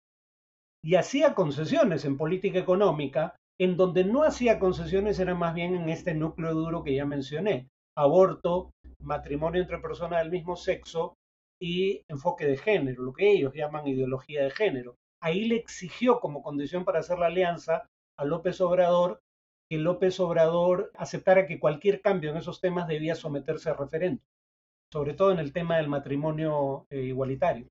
y 0.83 0.95
hacía 0.95 1.35
concesiones 1.35 2.05
en 2.05 2.17
política 2.17 2.59
económica, 2.59 3.35
en 3.59 3.77
donde 3.77 4.03
no 4.03 4.23
hacía 4.23 4.59
concesiones 4.59 5.19
era 5.19 5.35
más 5.35 5.53
bien 5.53 5.75
en 5.75 5.89
este 5.89 6.15
núcleo 6.15 6.53
duro 6.53 6.83
que 6.83 6.95
ya 6.95 7.05
mencioné, 7.05 7.67
aborto, 7.95 8.71
matrimonio 8.99 9.61
entre 9.61 9.77
personas 9.77 10.23
del 10.23 10.31
mismo 10.31 10.55
sexo 10.55 11.15
y 11.61 12.01
enfoque 12.07 12.45
de 12.47 12.57
género, 12.57 13.03
lo 13.03 13.13
que 13.13 13.31
ellos 13.31 13.53
llaman 13.53 13.87
ideología 13.87 14.43
de 14.43 14.51
género. 14.51 14.95
Ahí 15.21 15.45
le 15.45 15.57
exigió 15.57 16.19
como 16.19 16.41
condición 16.41 16.83
para 16.83 16.99
hacer 16.99 17.19
la 17.19 17.27
alianza 17.27 17.85
a 18.17 18.25
López 18.25 18.59
Obrador 18.61 19.19
que 19.71 19.77
López 19.77 20.19
Obrador 20.19 20.91
aceptara 20.95 21.47
que 21.47 21.57
cualquier 21.57 22.01
cambio 22.01 22.31
en 22.31 22.35
esos 22.35 22.59
temas 22.59 22.89
debía 22.89 23.15
someterse 23.15 23.69
a 23.69 23.73
referendo, 23.73 24.21
sobre 24.91 25.13
todo 25.13 25.31
en 25.31 25.39
el 25.39 25.53
tema 25.53 25.77
del 25.77 25.87
matrimonio 25.87 26.87
eh, 26.89 27.03
igualitario. 27.03 27.69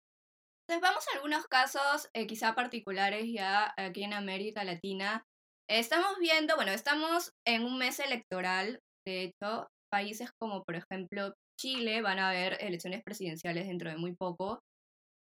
Entonces 0.66 0.80
vamos 0.80 1.04
a 1.06 1.16
algunos 1.16 1.46
casos 1.46 2.08
eh, 2.14 2.26
quizá 2.26 2.54
particulares 2.54 3.26
ya 3.30 3.74
aquí 3.76 4.02
en 4.02 4.14
América 4.14 4.64
Latina. 4.64 5.26
Estamos 5.68 6.18
viendo, 6.18 6.56
bueno, 6.56 6.72
estamos 6.72 7.34
en 7.46 7.64
un 7.64 7.76
mes 7.76 8.00
electoral, 8.00 8.80
de 9.06 9.24
hecho, 9.24 9.68
países 9.92 10.32
como 10.40 10.64
por 10.64 10.76
ejemplo 10.76 11.34
Chile 11.60 12.00
van 12.00 12.18
a 12.18 12.30
haber 12.30 12.56
elecciones 12.62 13.02
presidenciales 13.04 13.66
dentro 13.66 13.90
de 13.90 13.98
muy 13.98 14.14
poco. 14.14 14.60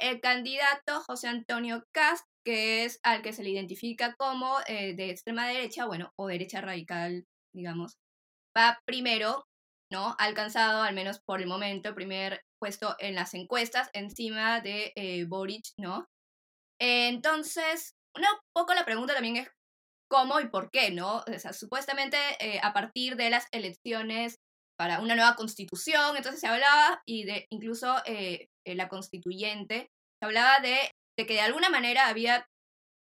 El 0.00 0.20
candidato 0.20 1.00
José 1.06 1.28
Antonio 1.28 1.84
Cast, 1.94 2.26
que 2.46 2.84
es 2.84 3.00
al 3.02 3.22
que 3.22 3.32
se 3.32 3.42
le 3.42 3.50
identifica 3.50 4.14
como 4.14 4.56
eh, 4.68 4.94
de 4.94 5.10
extrema 5.10 5.48
derecha, 5.48 5.84
bueno, 5.84 6.12
o 6.16 6.28
derecha 6.28 6.60
radical, 6.60 7.24
digamos, 7.52 7.96
va 8.56 8.78
primero, 8.86 9.44
¿no? 9.92 10.14
Alcanzado, 10.20 10.82
al 10.84 10.94
menos 10.94 11.20
por 11.26 11.40
el 11.40 11.48
momento, 11.48 11.92
primer 11.96 12.40
puesto 12.60 12.94
en 13.00 13.16
las 13.16 13.34
encuestas 13.34 13.90
encima 13.94 14.60
de 14.60 14.92
eh, 14.94 15.24
Boric, 15.26 15.64
¿no? 15.78 16.06
entonces, 16.78 17.94
un 18.14 18.22
poco 18.54 18.74
la 18.74 18.84
pregunta 18.84 19.14
también 19.14 19.36
es 19.36 19.48
cómo 20.10 20.40
y 20.40 20.48
por 20.48 20.70
qué, 20.70 20.90
¿no? 20.90 21.24
O 21.26 21.38
sea, 21.38 21.54
supuestamente 21.54 22.18
eh, 22.38 22.60
a 22.62 22.74
partir 22.74 23.16
de 23.16 23.30
las 23.30 23.46
elecciones 23.50 24.36
para 24.78 25.00
una 25.00 25.16
nueva 25.16 25.36
constitución, 25.36 26.16
entonces 26.16 26.40
se 26.40 26.46
hablaba, 26.46 27.00
y 27.06 27.24
de 27.24 27.46
incluso 27.50 27.96
eh, 28.04 28.48
la 28.66 28.88
constituyente, 28.88 29.88
se 30.20 30.26
hablaba 30.26 30.60
de, 30.60 30.90
de, 31.16 31.26
que 31.26 31.34
de 31.34 31.40
alguna 31.40 31.70
manera 31.70 32.08
había, 32.08 32.46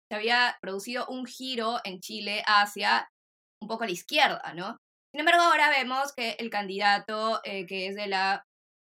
se 0.09 0.15
había 0.15 0.57
producido 0.61 1.07
un 1.07 1.25
giro 1.25 1.79
en 1.83 1.99
Chile 1.99 2.43
hacia 2.45 3.09
un 3.61 3.67
poco 3.67 3.83
a 3.83 3.87
la 3.87 3.93
izquierda, 3.93 4.53
¿no? 4.53 4.77
Sin 5.13 5.21
embargo, 5.21 5.43
ahora 5.43 5.69
vemos 5.69 6.13
que 6.13 6.31
el 6.39 6.49
candidato 6.49 7.39
eh, 7.43 7.65
que 7.65 7.87
es 7.87 7.95
de 7.95 8.07
la 8.07 8.45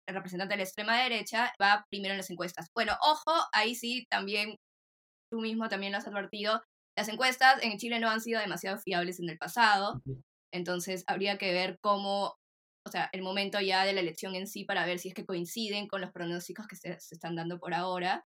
representante 0.08 0.54
de 0.54 0.58
la 0.58 0.64
extrema 0.64 1.02
derecha 1.02 1.52
va 1.60 1.86
primero 1.90 2.12
en 2.12 2.18
las 2.18 2.30
encuestas. 2.30 2.68
Bueno, 2.74 2.96
ojo, 3.02 3.32
ahí 3.52 3.74
sí 3.74 4.06
también 4.10 4.56
tú 5.30 5.40
mismo 5.40 5.68
también 5.68 5.92
lo 5.92 5.98
has 5.98 6.06
advertido, 6.06 6.62
las 6.96 7.08
encuestas 7.08 7.62
en 7.62 7.78
Chile 7.78 7.98
no 7.98 8.10
han 8.10 8.20
sido 8.20 8.40
demasiado 8.40 8.78
fiables 8.78 9.18
en 9.18 9.30
el 9.30 9.38
pasado, 9.38 10.02
entonces 10.52 11.04
habría 11.06 11.38
que 11.38 11.52
ver 11.52 11.78
cómo 11.80 12.36
o 12.86 12.90
sea, 12.90 13.08
el 13.12 13.22
momento 13.22 13.60
ya 13.60 13.84
de 13.84 13.92
la 13.92 14.00
elección 14.00 14.34
en 14.34 14.46
sí 14.46 14.64
para 14.64 14.84
ver 14.84 14.98
si 14.98 15.08
es 15.08 15.14
que 15.14 15.24
coinciden 15.24 15.86
con 15.86 16.00
los 16.00 16.10
pronósticos 16.10 16.66
que 16.66 16.76
se, 16.76 16.98
se 17.00 17.14
están 17.14 17.36
dando 17.36 17.58
por 17.58 17.74
ahora. 17.74 18.24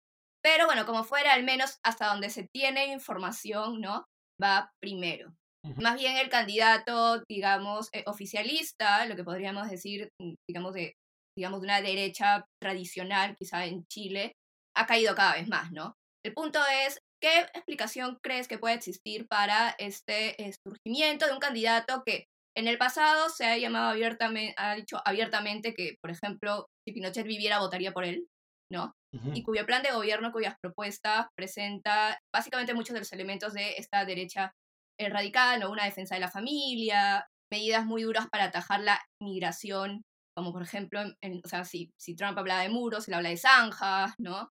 Pero 0.44 0.66
bueno, 0.66 0.86
como 0.86 1.04
fuera, 1.04 1.34
al 1.34 1.44
menos 1.44 1.78
hasta 1.84 2.08
donde 2.08 2.30
se 2.30 2.48
tiene 2.54 2.88
información, 2.88 3.82
¿no? 3.82 4.06
Va 4.42 4.72
primero. 4.82 5.34
Más 5.78 6.00
bien 6.00 6.18
el 6.18 6.30
candidato, 6.30 7.22
digamos, 7.30 7.90
eh, 7.94 8.04
oficialista, 8.08 9.06
lo 9.06 9.16
que 9.16 9.26
podríamos 9.26 9.70
decir, 9.70 10.10
mm, 10.22 10.34
digamos, 10.50 10.74
de, 10.74 10.94
digamos, 11.38 11.60
de 11.62 11.66
una 11.66 11.82
derecha 11.82 12.46
tradicional, 12.62 13.36
quizá 13.38 13.66
en 13.66 13.84
Chile, 13.92 14.34
ha 14.76 14.86
caído 14.86 15.16
cada 15.16 15.34
vez 15.34 15.48
más, 15.50 15.72
¿no? 15.72 15.96
El 16.26 16.34
punto 16.34 16.60
es, 16.86 17.00
¿qué 17.22 17.40
explicación 17.54 18.18
crees 18.24 18.48
que 18.48 18.58
puede 18.58 18.76
existir 18.76 19.28
para 19.28 19.76
este 19.78 20.42
eh, 20.42 20.54
surgimiento 20.66 21.26
de 21.26 21.34
un 21.34 21.40
candidato 21.40 22.04
que 22.06 22.26
en 22.58 22.68
el 22.68 22.78
pasado 22.78 23.30
se 23.30 23.46
ha 23.46 23.58
llamado 23.58 23.90
abiertamente, 23.90 24.54
ha 24.58 24.76
dicho 24.76 25.02
abiertamente 25.06 25.74
que, 25.74 25.96
por 26.02 26.12
ejemplo, 26.12 26.68
si 26.86 26.94
Pinochet 26.94 27.26
viviera, 27.26 27.60
votaría 27.60 27.92
por 27.94 28.06
él, 28.06 28.28
¿no? 28.72 28.94
Y 29.12 29.44
cuyo 29.44 29.66
plan 29.66 29.82
de 29.82 29.92
gobierno, 29.92 30.32
cuyas 30.32 30.56
propuestas 30.62 31.28
presenta 31.36 32.20
básicamente 32.34 32.74
muchos 32.74 32.94
de 32.94 33.00
los 33.00 33.12
elementos 33.12 33.54
de 33.54 33.76
esta 33.78 34.06
derecha 34.06 34.54
radical, 35.00 35.60
¿no? 35.60 35.72
Una 35.72 35.86
defensa 35.86 36.16
de 36.16 36.22
la 36.22 36.30
familia, 36.30 37.26
medidas 37.52 37.86
muy 37.86 38.04
duras 38.04 38.28
para 38.32 38.46
atajar 38.46 38.82
la 38.82 39.02
migración, 39.22 40.04
como 40.36 40.52
por 40.54 40.62
ejemplo, 40.62 41.02
en, 41.22 41.42
o 41.44 41.48
sea, 41.48 41.66
si, 41.66 41.92
si 41.98 42.16
Trump 42.16 42.38
habla 42.38 42.62
de 42.62 42.70
muros, 42.70 43.08
él 43.08 43.14
habla 43.16 43.30
de 43.30 43.38
zanjas, 43.38 44.14
¿no? 44.20 44.50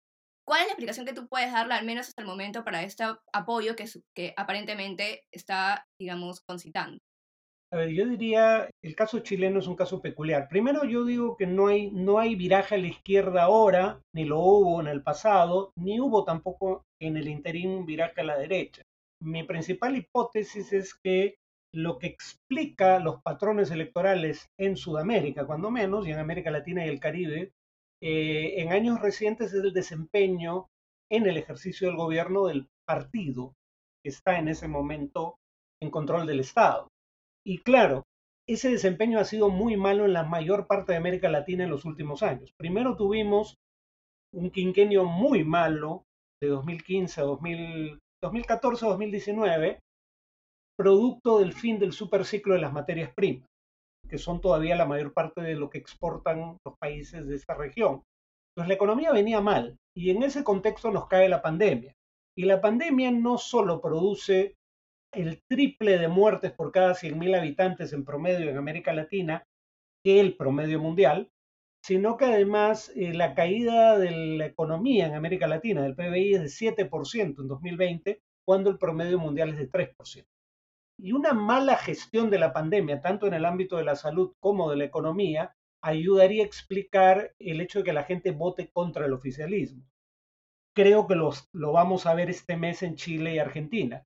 ¿Cuál 0.48 0.62
es 0.62 0.68
la 0.68 0.74
explicación 0.74 1.06
que 1.06 1.14
tú 1.14 1.28
puedes 1.28 1.52
darle, 1.52 1.74
al 1.74 1.86
menos 1.86 2.08
hasta 2.08 2.22
el 2.22 2.28
momento, 2.28 2.64
para 2.64 2.82
este 2.84 3.04
apoyo 3.34 3.76
que, 3.76 3.86
que 4.16 4.34
aparentemente 4.38 5.24
está, 5.32 5.86
digamos, 6.00 6.42
concitando? 6.48 6.98
A 7.72 7.76
ver, 7.78 7.90
yo 7.90 8.08
diría, 8.08 8.70
el 8.82 8.96
caso 8.96 9.20
chileno 9.20 9.60
es 9.60 9.68
un 9.68 9.76
caso 9.76 10.02
peculiar. 10.02 10.48
Primero 10.48 10.86
yo 10.86 11.04
digo 11.04 11.36
que 11.36 11.46
no 11.46 11.68
hay, 11.68 11.92
no 11.92 12.18
hay 12.18 12.36
viraje 12.36 12.76
a 12.76 12.78
la 12.78 12.88
izquierda 12.88 13.44
ahora, 13.44 14.00
ni 14.16 14.24
lo 14.24 14.40
hubo 14.40 14.80
en 14.80 14.88
el 14.88 15.04
pasado, 15.04 15.72
ni 15.78 16.00
hubo 16.00 16.24
tampoco 16.24 16.84
en 17.02 17.18
el 17.18 17.28
interín 17.28 17.72
un 17.72 17.86
viraje 17.86 18.22
a 18.22 18.24
la 18.24 18.38
derecha. 18.38 18.84
Mi 19.22 19.44
principal 19.44 19.98
hipótesis 19.98 20.72
es 20.72 20.94
que 21.04 21.36
lo 21.74 21.98
que 22.00 22.08
explica 22.08 23.00
los 23.00 23.22
patrones 23.22 23.70
electorales 23.72 24.48
en 24.58 24.78
Sudamérica, 24.78 25.46
cuando 25.46 25.70
menos, 25.70 26.08
y 26.08 26.12
en 26.12 26.20
América 26.20 26.52
Latina 26.52 26.86
y 26.86 26.90
el 26.90 27.02
Caribe, 27.02 27.52
eh, 28.02 28.62
en 28.62 28.72
años 28.72 29.02
recientes 29.02 29.54
es 29.54 29.62
el 29.62 29.74
desempeño 29.74 30.68
en 31.12 31.28
el 31.28 31.36
ejercicio 31.36 31.88
del 31.88 31.98
gobierno 31.98 32.46
del 32.48 32.68
partido 32.88 33.54
que 34.04 34.10
está 34.10 34.40
en 34.40 34.48
ese 34.48 34.70
momento 34.70 35.36
en 35.82 35.92
control 35.92 36.26
del 36.26 36.40
Estado. 36.40 36.88
Y 37.48 37.60
claro, 37.60 38.04
ese 38.46 38.70
desempeño 38.70 39.20
ha 39.20 39.24
sido 39.24 39.48
muy 39.50 39.78
malo 39.78 40.04
en 40.04 40.12
la 40.12 40.26
mayor 40.26 40.68
parte 40.68 40.92
de 40.92 40.98
América 40.98 41.30
Latina 41.30 41.64
en 41.64 41.70
los 41.70 41.86
últimos 41.86 42.22
años. 42.22 42.52
Primero 42.60 42.98
tuvimos 42.98 43.56
un 44.34 44.52
quinquenio 44.52 45.06
muy 45.06 45.46
malo 45.46 46.04
de 46.42 46.50
2015 46.50 47.22
a 47.22 47.24
2014 47.24 48.86
a 48.86 48.90
2019, 48.90 49.80
producto 50.78 51.40
del 51.40 51.54
fin 51.54 51.80
del 51.80 51.94
superciclo 51.94 52.54
de 52.54 52.60
las 52.60 52.74
materias 52.74 53.14
primas, 53.16 53.48
que 54.10 54.18
son 54.18 54.42
todavía 54.42 54.76
la 54.76 54.86
mayor 54.86 55.14
parte 55.14 55.40
de 55.40 55.56
lo 55.56 55.70
que 55.70 55.78
exportan 55.78 56.58
los 56.66 56.78
países 56.78 57.26
de 57.26 57.36
esta 57.36 57.54
región. 57.54 58.04
Entonces 58.52 58.68
la 58.68 58.74
economía 58.74 59.14
venía 59.14 59.40
mal 59.40 59.78
y 59.96 60.10
en 60.10 60.22
ese 60.22 60.44
contexto 60.44 60.92
nos 60.92 61.08
cae 61.08 61.30
la 61.30 61.42
pandemia. 61.42 61.94
Y 62.38 62.44
la 62.44 62.60
pandemia 62.60 63.10
no 63.12 63.38
solo 63.38 63.80
produce 63.80 64.58
el 65.12 65.42
triple 65.48 65.98
de 65.98 66.08
muertes 66.08 66.52
por 66.52 66.72
cada 66.72 66.94
100.000 66.94 67.38
habitantes 67.38 67.94
en 67.94 68.06
promedio 68.06 68.50
en 68.50 68.58
América 68.58 68.94
Latina 68.94 69.48
que 70.04 70.20
el 70.20 70.36
promedio 70.36 70.80
mundial, 70.80 71.32
sino 71.82 72.18
que 72.18 72.26
además 72.26 72.92
eh, 72.96 73.14
la 73.14 73.34
caída 73.34 73.98
de 73.98 74.12
la 74.12 74.46
economía 74.46 75.08
en 75.08 75.16
América 75.16 75.48
Latina, 75.48 75.82
del 75.82 75.96
PBI, 75.96 76.36
es 76.36 76.60
de 76.60 76.90
7% 76.90 77.42
en 77.42 77.48
2020, 77.48 78.22
cuando 78.46 78.70
el 78.70 78.78
promedio 78.78 79.20
mundial 79.20 79.50
es 79.50 79.58
de 79.58 79.70
3%. 79.70 80.28
Y 81.00 81.12
una 81.12 81.34
mala 81.34 81.78
gestión 81.78 82.30
de 82.30 82.40
la 82.40 82.54
pandemia, 82.54 83.02
tanto 83.02 83.28
en 83.28 83.34
el 83.34 83.46
ámbito 83.46 83.78
de 83.78 83.84
la 83.84 83.96
salud 83.96 84.34
como 84.40 84.70
de 84.70 84.78
la 84.78 84.86
economía, 84.86 85.56
ayudaría 85.82 86.44
a 86.44 86.48
explicar 86.48 87.34
el 87.40 87.62
hecho 87.62 87.80
de 87.80 87.86
que 87.86 87.94
la 87.94 88.04
gente 88.04 88.32
vote 88.32 88.70
contra 88.72 89.06
el 89.06 89.14
oficialismo. 89.14 89.84
Creo 90.76 91.08
que 91.08 91.16
los, 91.16 91.50
lo 91.54 91.72
vamos 91.72 92.06
a 92.06 92.16
ver 92.16 92.30
este 92.30 92.58
mes 92.58 92.84
en 92.84 92.96
Chile 92.96 93.36
y 93.36 93.40
Argentina 93.40 94.06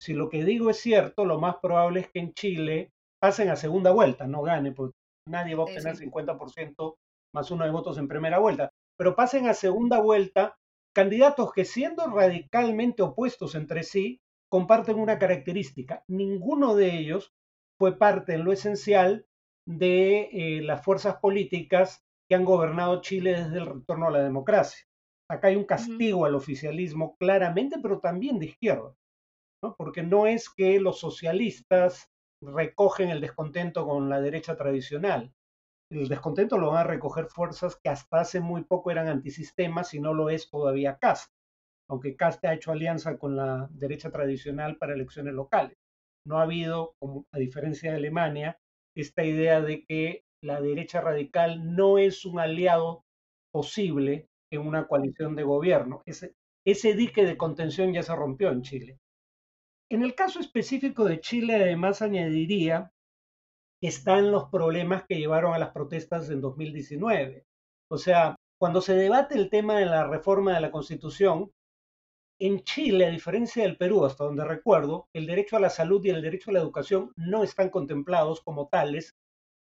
si 0.00 0.14
lo 0.14 0.28
que 0.28 0.44
digo 0.44 0.70
es 0.70 0.78
cierto, 0.78 1.24
lo 1.24 1.40
más 1.40 1.56
probable 1.60 2.00
es 2.00 2.10
que 2.10 2.20
en 2.20 2.32
Chile 2.32 2.92
pasen 3.20 3.50
a 3.50 3.56
segunda 3.56 3.90
vuelta, 3.90 4.26
no 4.26 4.42
gane, 4.42 4.72
porque 4.72 4.96
nadie 5.26 5.54
va 5.54 5.62
a 5.62 5.66
obtener 5.66 5.96
50% 5.96 6.94
más 7.34 7.50
uno 7.50 7.64
de 7.64 7.70
votos 7.70 7.98
en 7.98 8.08
primera 8.08 8.38
vuelta, 8.38 8.70
pero 8.96 9.16
pasen 9.16 9.48
a 9.48 9.54
segunda 9.54 10.00
vuelta 10.00 10.56
candidatos 10.94 11.52
que 11.52 11.64
siendo 11.64 12.06
radicalmente 12.06 13.02
opuestos 13.02 13.54
entre 13.54 13.82
sí, 13.82 14.20
comparten 14.50 14.98
una 14.98 15.18
característica. 15.18 16.02
Ninguno 16.08 16.74
de 16.74 16.96
ellos 16.96 17.32
fue 17.78 17.98
parte 17.98 18.34
en 18.34 18.44
lo 18.44 18.52
esencial 18.52 19.26
de 19.66 20.30
eh, 20.32 20.62
las 20.62 20.82
fuerzas 20.82 21.16
políticas 21.16 22.02
que 22.28 22.34
han 22.34 22.44
gobernado 22.44 23.00
Chile 23.02 23.32
desde 23.32 23.58
el 23.58 23.66
retorno 23.66 24.08
a 24.08 24.10
la 24.10 24.22
democracia. 24.22 24.86
Acá 25.30 25.48
hay 25.48 25.56
un 25.56 25.64
castigo 25.64 26.24
al 26.24 26.34
oficialismo 26.34 27.16
claramente, 27.18 27.78
pero 27.82 28.00
también 28.00 28.38
de 28.38 28.46
izquierda 28.46 28.94
porque 29.76 30.02
no 30.02 30.26
es 30.26 30.48
que 30.48 30.80
los 30.80 31.00
socialistas 31.00 32.10
recogen 32.40 33.10
el 33.10 33.20
descontento 33.20 33.86
con 33.86 34.08
la 34.08 34.20
derecha 34.20 34.56
tradicional. 34.56 35.32
El 35.90 36.08
descontento 36.08 36.58
lo 36.58 36.70
van 36.70 36.86
a 36.86 36.90
recoger 36.90 37.26
fuerzas 37.26 37.78
que 37.82 37.88
hasta 37.88 38.20
hace 38.20 38.40
muy 38.40 38.64
poco 38.64 38.90
eran 38.90 39.08
antisistemas 39.08 39.94
y 39.94 40.00
no 40.00 40.14
lo 40.14 40.30
es 40.30 40.50
todavía 40.50 40.98
Cast, 40.98 41.32
aunque 41.88 42.14
Cast 42.14 42.44
ha 42.44 42.54
hecho 42.54 42.72
alianza 42.72 43.18
con 43.18 43.36
la 43.36 43.68
derecha 43.70 44.10
tradicional 44.10 44.76
para 44.76 44.94
elecciones 44.94 45.34
locales. 45.34 45.78
No 46.26 46.38
ha 46.38 46.42
habido, 46.42 46.94
a 47.32 47.38
diferencia 47.38 47.90
de 47.90 47.96
Alemania, 47.96 48.58
esta 48.94 49.24
idea 49.24 49.60
de 49.62 49.84
que 49.84 50.24
la 50.42 50.60
derecha 50.60 51.00
radical 51.00 51.74
no 51.74 51.98
es 51.98 52.24
un 52.24 52.38
aliado 52.38 53.04
posible 53.52 54.28
en 54.52 54.60
una 54.60 54.86
coalición 54.86 55.34
de 55.36 55.42
gobierno. 55.42 56.02
Ese 56.06 56.94
dique 56.94 57.24
de 57.24 57.36
contención 57.36 57.92
ya 57.92 58.02
se 58.02 58.14
rompió 58.14 58.50
en 58.50 58.62
Chile. 58.62 58.98
En 59.90 60.02
el 60.02 60.14
caso 60.14 60.38
específico 60.38 61.04
de 61.06 61.20
Chile, 61.20 61.54
además, 61.54 62.02
añadiría 62.02 62.92
que 63.80 63.88
están 63.88 64.30
los 64.30 64.50
problemas 64.50 65.04
que 65.08 65.16
llevaron 65.16 65.54
a 65.54 65.58
las 65.58 65.70
protestas 65.70 66.28
en 66.28 66.42
2019. 66.42 67.46
O 67.90 67.96
sea, 67.96 68.36
cuando 68.60 68.82
se 68.82 68.94
debate 68.94 69.36
el 69.36 69.48
tema 69.48 69.78
de 69.78 69.86
la 69.86 70.06
reforma 70.06 70.54
de 70.54 70.60
la 70.60 70.70
Constitución, 70.70 71.52
en 72.38 72.60
Chile, 72.64 73.06
a 73.06 73.10
diferencia 73.10 73.62
del 73.62 73.78
Perú, 73.78 74.04
hasta 74.04 74.24
donde 74.24 74.44
recuerdo, 74.44 75.08
el 75.14 75.26
derecho 75.26 75.56
a 75.56 75.60
la 75.60 75.70
salud 75.70 76.04
y 76.04 76.10
el 76.10 76.20
derecho 76.20 76.50
a 76.50 76.54
la 76.54 76.60
educación 76.60 77.12
no 77.16 77.42
están 77.42 77.70
contemplados 77.70 78.42
como 78.42 78.68
tales 78.68 79.16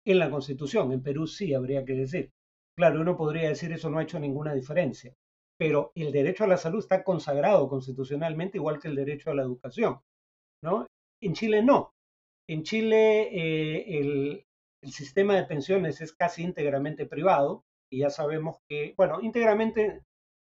en 0.06 0.20
la 0.20 0.30
Constitución. 0.30 0.92
En 0.92 1.02
Perú 1.02 1.26
sí, 1.26 1.54
habría 1.54 1.86
que 1.86 1.94
decir. 1.94 2.32
Claro, 2.76 3.00
uno 3.02 3.16
podría 3.16 3.48
decir 3.48 3.72
eso 3.72 3.90
no 3.90 3.98
ha 3.98 4.04
hecho 4.04 4.20
ninguna 4.20 4.54
diferencia, 4.54 5.16
pero 5.58 5.94
el 5.96 6.12
derecho 6.12 6.44
a 6.44 6.48
la 6.48 6.58
salud 6.58 6.80
está 6.80 7.04
consagrado 7.04 7.68
constitucionalmente 7.70 8.58
igual 8.58 8.80
que 8.80 8.90
el 8.90 8.96
derecho 8.96 9.32
a 9.32 9.36
la 9.36 9.44
educación. 9.44 10.00
¿No? 10.64 10.88
En 11.22 11.34
Chile 11.34 11.64
no. 11.64 11.92
En 12.50 12.64
Chile 12.64 13.30
eh, 13.32 14.00
el, 14.00 14.44
sistema 14.84 15.36
de 15.36 15.44
pensiones 15.44 16.00
es 16.00 16.14
casi 16.14 16.44
íntegramente 16.44 17.06
privado 17.06 17.64
y 17.92 18.00
ya 18.00 18.10
sabemos 18.10 18.58
que, 18.70 18.94
bueno, 18.96 19.20
íntegramente 19.22 20.02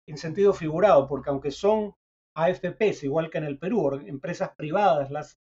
en 0.07 0.17
sentido 0.17 0.53
figurado, 0.53 1.09
porque 1.09 1.31
aunque 1.31 1.51
son 1.51 1.95
AFPs, 2.37 3.03
igual 3.03 3.31
que 3.31 3.39
en 3.39 3.45
el 3.45 3.59
Perú, 3.59 4.01
empresas 4.07 4.55
privadas 4.57 5.11
las 5.11 5.39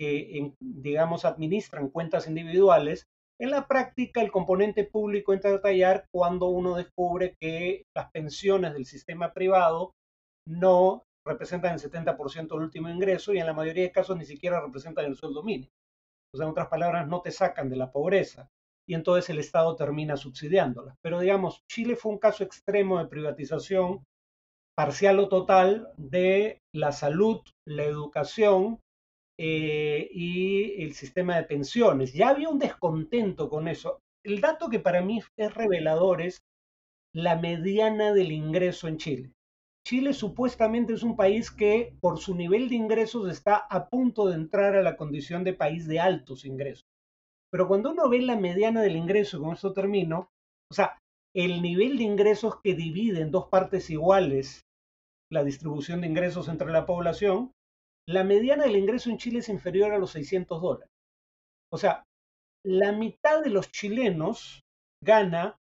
que, 0.00 0.52
digamos, 0.60 1.24
administran 1.24 1.88
cuentas 1.88 2.26
individuales, 2.26 3.06
en 3.40 3.50
la 3.50 3.66
práctica 3.66 4.20
el 4.20 4.32
componente 4.32 4.84
público 4.84 5.32
entra 5.32 5.54
a 5.54 5.60
tallar 5.60 6.06
cuando 6.12 6.46
uno 6.46 6.76
descubre 6.76 7.36
que 7.40 7.84
las 7.94 8.10
pensiones 8.10 8.72
del 8.72 8.86
sistema 8.86 9.32
privado 9.32 9.92
no 10.48 11.04
representan 11.26 11.74
el 11.74 11.80
70% 11.80 12.48
del 12.48 12.62
último 12.62 12.88
ingreso 12.88 13.32
y 13.32 13.38
en 13.38 13.46
la 13.46 13.54
mayoría 13.54 13.84
de 13.84 13.92
casos 13.92 14.16
ni 14.16 14.24
siquiera 14.24 14.60
representan 14.60 15.04
el 15.04 15.16
sueldo 15.16 15.42
mínimo. 15.42 15.72
O 16.34 16.38
sea, 16.38 16.46
en 16.46 16.52
otras 16.52 16.68
palabras, 16.68 17.06
no 17.06 17.20
te 17.20 17.30
sacan 17.30 17.68
de 17.68 17.76
la 17.76 17.90
pobreza 17.90 18.48
y 18.88 18.94
entonces 18.94 19.30
el 19.30 19.38
Estado 19.38 19.76
termina 19.76 20.16
subsidiándola. 20.16 20.96
Pero 21.02 21.20
digamos, 21.20 21.62
Chile 21.70 21.96
fue 21.96 22.12
un 22.12 22.18
caso 22.18 22.42
extremo 22.42 22.98
de 22.98 23.06
privatización 23.06 24.04
parcial 24.76 25.18
o 25.18 25.28
total 25.28 25.92
de 25.96 26.60
la 26.74 26.92
salud, 26.92 27.42
la 27.66 27.84
educación 27.84 28.80
eh, 29.38 30.08
y 30.10 30.82
el 30.82 30.94
sistema 30.94 31.36
de 31.36 31.44
pensiones. 31.44 32.12
Ya 32.12 32.30
había 32.30 32.48
un 32.48 32.58
descontento 32.58 33.48
con 33.48 33.68
eso. 33.68 34.00
El 34.24 34.40
dato 34.40 34.68
que 34.68 34.80
para 34.80 35.02
mí 35.02 35.20
es 35.36 35.54
revelador 35.54 36.22
es 36.22 36.42
la 37.14 37.36
mediana 37.36 38.12
del 38.12 38.32
ingreso 38.32 38.88
en 38.88 38.96
Chile. 38.96 39.32
Chile 39.86 40.12
supuestamente 40.12 40.92
es 40.92 41.02
un 41.02 41.16
país 41.16 41.50
que 41.50 41.96
por 42.00 42.18
su 42.18 42.34
nivel 42.34 42.68
de 42.68 42.76
ingresos 42.76 43.28
está 43.30 43.56
a 43.56 43.88
punto 43.88 44.26
de 44.26 44.36
entrar 44.36 44.76
a 44.76 44.82
la 44.82 44.96
condición 44.96 45.44
de 45.44 45.54
país 45.54 45.86
de 45.86 46.00
altos 46.00 46.44
ingresos. 46.44 46.84
Pero 47.50 47.68
cuando 47.68 47.90
uno 47.90 48.08
ve 48.08 48.22
la 48.22 48.36
mediana 48.36 48.80
del 48.80 48.96
ingreso, 48.96 49.40
con 49.40 49.52
esto 49.52 49.72
termino, 49.72 50.30
o 50.70 50.74
sea, 50.74 50.98
el 51.34 51.62
nivel 51.62 51.98
de 51.98 52.04
ingresos 52.04 52.60
que 52.62 52.74
divide 52.74 53.20
en 53.20 53.30
dos 53.30 53.48
partes 53.48 53.90
iguales 53.90 54.62
la 55.30 55.44
distribución 55.44 56.02
de 56.02 56.08
ingresos 56.08 56.48
entre 56.48 56.70
la 56.70 56.84
población, 56.86 57.52
la 58.06 58.22
mediana 58.22 58.64
del 58.64 58.76
ingreso 58.76 59.10
en 59.10 59.16
Chile 59.16 59.38
es 59.38 59.48
inferior 59.48 59.92
a 59.92 59.98
los 59.98 60.10
600 60.10 60.60
dólares. 60.60 60.90
O 61.72 61.78
sea, 61.78 62.04
la 62.64 62.92
mitad 62.92 63.42
de 63.42 63.50
los 63.50 63.70
chilenos 63.70 64.60
gana 65.02 65.56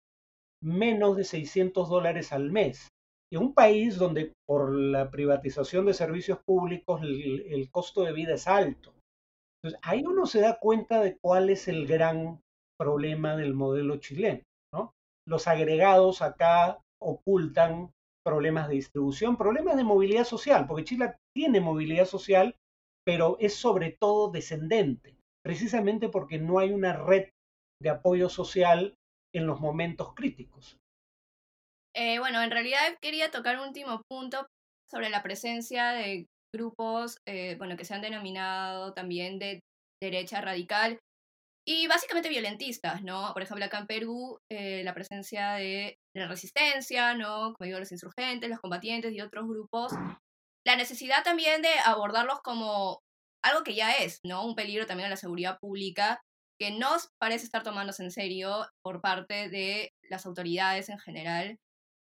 menos 0.62 1.16
de 1.16 1.24
600 1.24 1.88
dólares 1.88 2.33
al 2.33 2.50
mes. 2.50 2.88
En 3.31 3.41
un 3.41 3.55
país 3.55 3.97
donde 3.99 4.33
por 4.47 4.73
la 4.73 5.11
privatización 5.11 5.85
de 5.85 5.95
servicios 5.95 6.38
públicos 6.47 7.03
el, 7.03 7.69
costo 7.71 8.03
de 8.03 8.12
vida 8.12 8.35
es 8.35 8.49
alto. 8.49 8.95
Ahí 9.83 10.03
uno 10.07 10.25
se 10.25 10.41
da 10.41 10.59
cuenta 10.59 11.01
de 11.01 11.19
cuál 11.19 11.51
es 11.51 11.69
el 11.69 11.87
gran 11.87 12.41
problema 12.79 13.37
del 13.37 13.55
modelo 13.55 13.99
chileno. 13.99 14.43
¿no? 14.73 14.93
Los 15.27 15.47
agregados 15.47 16.23
acá 16.23 16.81
ocultan 17.01 17.91
problemas 18.25 18.69
de 18.69 18.75
distribución, 18.75 19.37
problemas 19.37 19.77
de 19.77 19.85
movilidad 19.85 20.25
social, 20.25 20.67
porque 20.67 20.85
Chile 20.85 21.14
tiene 21.35 21.61
movilidad 21.61 22.07
social, 22.07 22.57
pero 23.05 23.37
es 23.41 23.55
sobre 23.55 23.97
todo 23.99 24.31
descendente, 24.31 25.17
precisamente 25.45 26.09
porque 26.09 26.38
no 26.38 26.59
hay 26.59 26.73
una 26.73 26.95
red 26.95 27.31
de 27.83 27.91
apoyo 27.91 28.29
social 28.29 28.95
en 29.35 29.47
los 29.47 29.61
momentos 29.61 30.14
críticos. 30.14 30.79
Eh, 32.01 32.21
bueno, 32.21 32.41
en 32.41 32.53
realidad 32.53 32.97
quería 33.03 33.33
tocar 33.33 33.59
un 33.59 33.67
último 33.67 34.03
punto 34.09 34.47
sobre 34.89 35.11
la 35.11 35.21
presencia 35.21 35.91
de 35.91 36.29
grupos, 36.55 37.19
eh, 37.27 37.57
bueno, 37.59 37.77
que 37.77 37.85
se 37.85 37.93
han 37.93 38.03
denominado 38.03 38.95
también 38.95 39.41
de 39.41 39.59
derecha 40.01 40.41
radical 40.41 41.01
y 41.67 41.89
básicamente 41.89 42.29
violentistas, 42.29 43.03
¿no? 43.03 43.33
Por 43.33 43.43
ejemplo, 43.43 43.65
acá 43.65 43.79
en 43.79 43.89
Perú, 43.89 44.39
eh, 44.49 44.85
la 44.85 44.95
presencia 44.95 45.55
de 45.55 45.97
la 46.15 46.29
resistencia, 46.29 47.15
¿no? 47.15 47.55
Como 47.55 47.67
digo, 47.67 47.81
los 47.81 47.91
insurgentes, 47.91 48.49
los 48.49 48.61
combatientes 48.61 49.13
y 49.13 49.21
otros 49.21 49.49
grupos. 49.49 49.93
La 50.65 50.77
necesidad 50.77 51.25
también 51.25 51.63
de 51.63 51.71
abordarlos 51.85 52.39
como 52.45 53.01
algo 53.43 53.65
que 53.65 53.75
ya 53.75 53.91
es, 53.97 54.21
¿no? 54.25 54.47
Un 54.47 54.55
peligro 54.55 54.87
también 54.87 55.09
a 55.09 55.11
la 55.11 55.17
seguridad 55.17 55.59
pública 55.59 56.21
que 56.61 56.71
no 56.71 56.91
parece 57.21 57.45
estar 57.45 57.65
tomándose 57.65 58.05
en 58.05 58.13
serio 58.13 58.69
por 58.85 59.01
parte 59.01 59.49
de 59.49 59.91
las 60.09 60.27
autoridades 60.27 60.91
en 60.91 60.99
general 61.01 61.59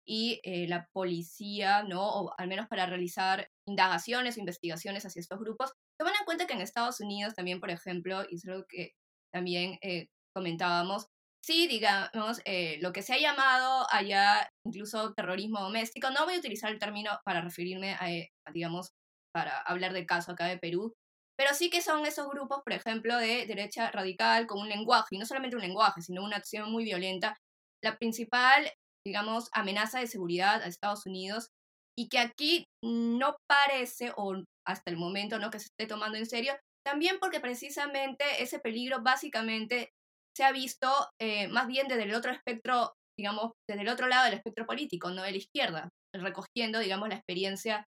y 0.05 0.39
eh, 0.43 0.67
la 0.67 0.87
policía, 0.93 1.83
¿no? 1.83 2.07
O 2.07 2.33
al 2.37 2.47
menos 2.47 2.67
para 2.67 2.85
realizar 2.85 3.49
indagaciones 3.67 4.37
o 4.37 4.39
investigaciones 4.39 5.05
hacia 5.05 5.19
estos 5.19 5.39
grupos. 5.39 5.73
Toman 5.99 6.13
en 6.19 6.25
cuenta 6.25 6.45
que 6.45 6.53
en 6.53 6.61
Estados 6.61 6.99
Unidos 6.99 7.33
también, 7.33 7.59
por 7.59 7.71
ejemplo, 7.71 8.23
y 8.29 8.35
es 8.35 8.45
algo 8.47 8.65
que 8.69 8.91
también 9.33 9.77
eh, 9.81 10.07
comentábamos, 10.35 11.07
sí, 11.43 11.67
digamos, 11.67 12.41
eh, 12.45 12.77
lo 12.81 12.93
que 12.93 13.01
se 13.01 13.13
ha 13.13 13.19
llamado 13.19 13.87
allá 13.91 14.49
incluso 14.65 15.13
terrorismo 15.13 15.59
doméstico, 15.61 16.09
no 16.11 16.25
voy 16.25 16.35
a 16.35 16.39
utilizar 16.39 16.71
el 16.71 16.79
término 16.79 17.11
para 17.25 17.41
referirme 17.41 17.93
a, 17.93 18.05
a 18.47 18.51
digamos, 18.51 18.91
para 19.33 19.59
hablar 19.61 19.93
del 19.93 20.05
caso 20.05 20.31
acá 20.31 20.45
de 20.45 20.57
Perú, 20.57 20.93
pero 21.37 21.53
sí 21.53 21.69
que 21.69 21.81
son 21.81 22.05
esos 22.05 22.29
grupos, 22.29 22.61
por 22.63 22.73
ejemplo, 22.73 23.17
de 23.17 23.45
derecha 23.45 23.91
radical 23.91 24.47
con 24.47 24.61
un 24.61 24.69
lenguaje, 24.69 25.15
y 25.15 25.17
no 25.17 25.25
solamente 25.25 25.57
un 25.57 25.61
lenguaje, 25.61 26.01
sino 26.01 26.23
una 26.23 26.37
acción 26.37 26.71
muy 26.71 26.85
violenta. 26.85 27.37
La 27.83 27.97
principal, 27.97 28.71
digamos, 29.05 29.49
amenaza 29.53 29.99
de 29.99 30.07
seguridad 30.07 30.61
a 30.61 30.67
Estados 30.67 31.05
Unidos 31.05 31.49
y 31.97 32.09
que 32.09 32.19
aquí 32.19 32.65
no 32.83 33.37
parece, 33.47 34.11
o 34.17 34.43
hasta 34.67 34.91
el 34.91 34.97
momento 34.97 35.39
no 35.39 35.49
que 35.49 35.59
se 35.59 35.67
esté 35.67 35.87
tomando 35.87 36.17
en 36.17 36.25
serio, 36.25 36.53
también 36.85 37.17
porque 37.19 37.39
precisamente 37.39 38.25
ese 38.39 38.59
peligro 38.59 39.01
básicamente 39.01 39.89
se 40.35 40.43
ha 40.43 40.51
visto 40.51 40.89
eh, 41.21 41.47
más 41.47 41.67
bien 41.67 41.87
desde 41.87 42.03
el 42.03 42.13
otro 42.13 42.31
espectro, 42.31 42.93
digamos, 43.17 43.53
desde 43.69 43.83
el 43.83 43.89
otro 43.89 44.07
lado 44.07 44.25
del 44.25 44.33
espectro 44.33 44.65
político, 44.65 45.09
no 45.09 45.23
de 45.23 45.31
la 45.31 45.37
izquierda, 45.37 45.89
recogiendo, 46.13 46.79
digamos, 46.79 47.09
la 47.09 47.15
experiencia 47.15 47.85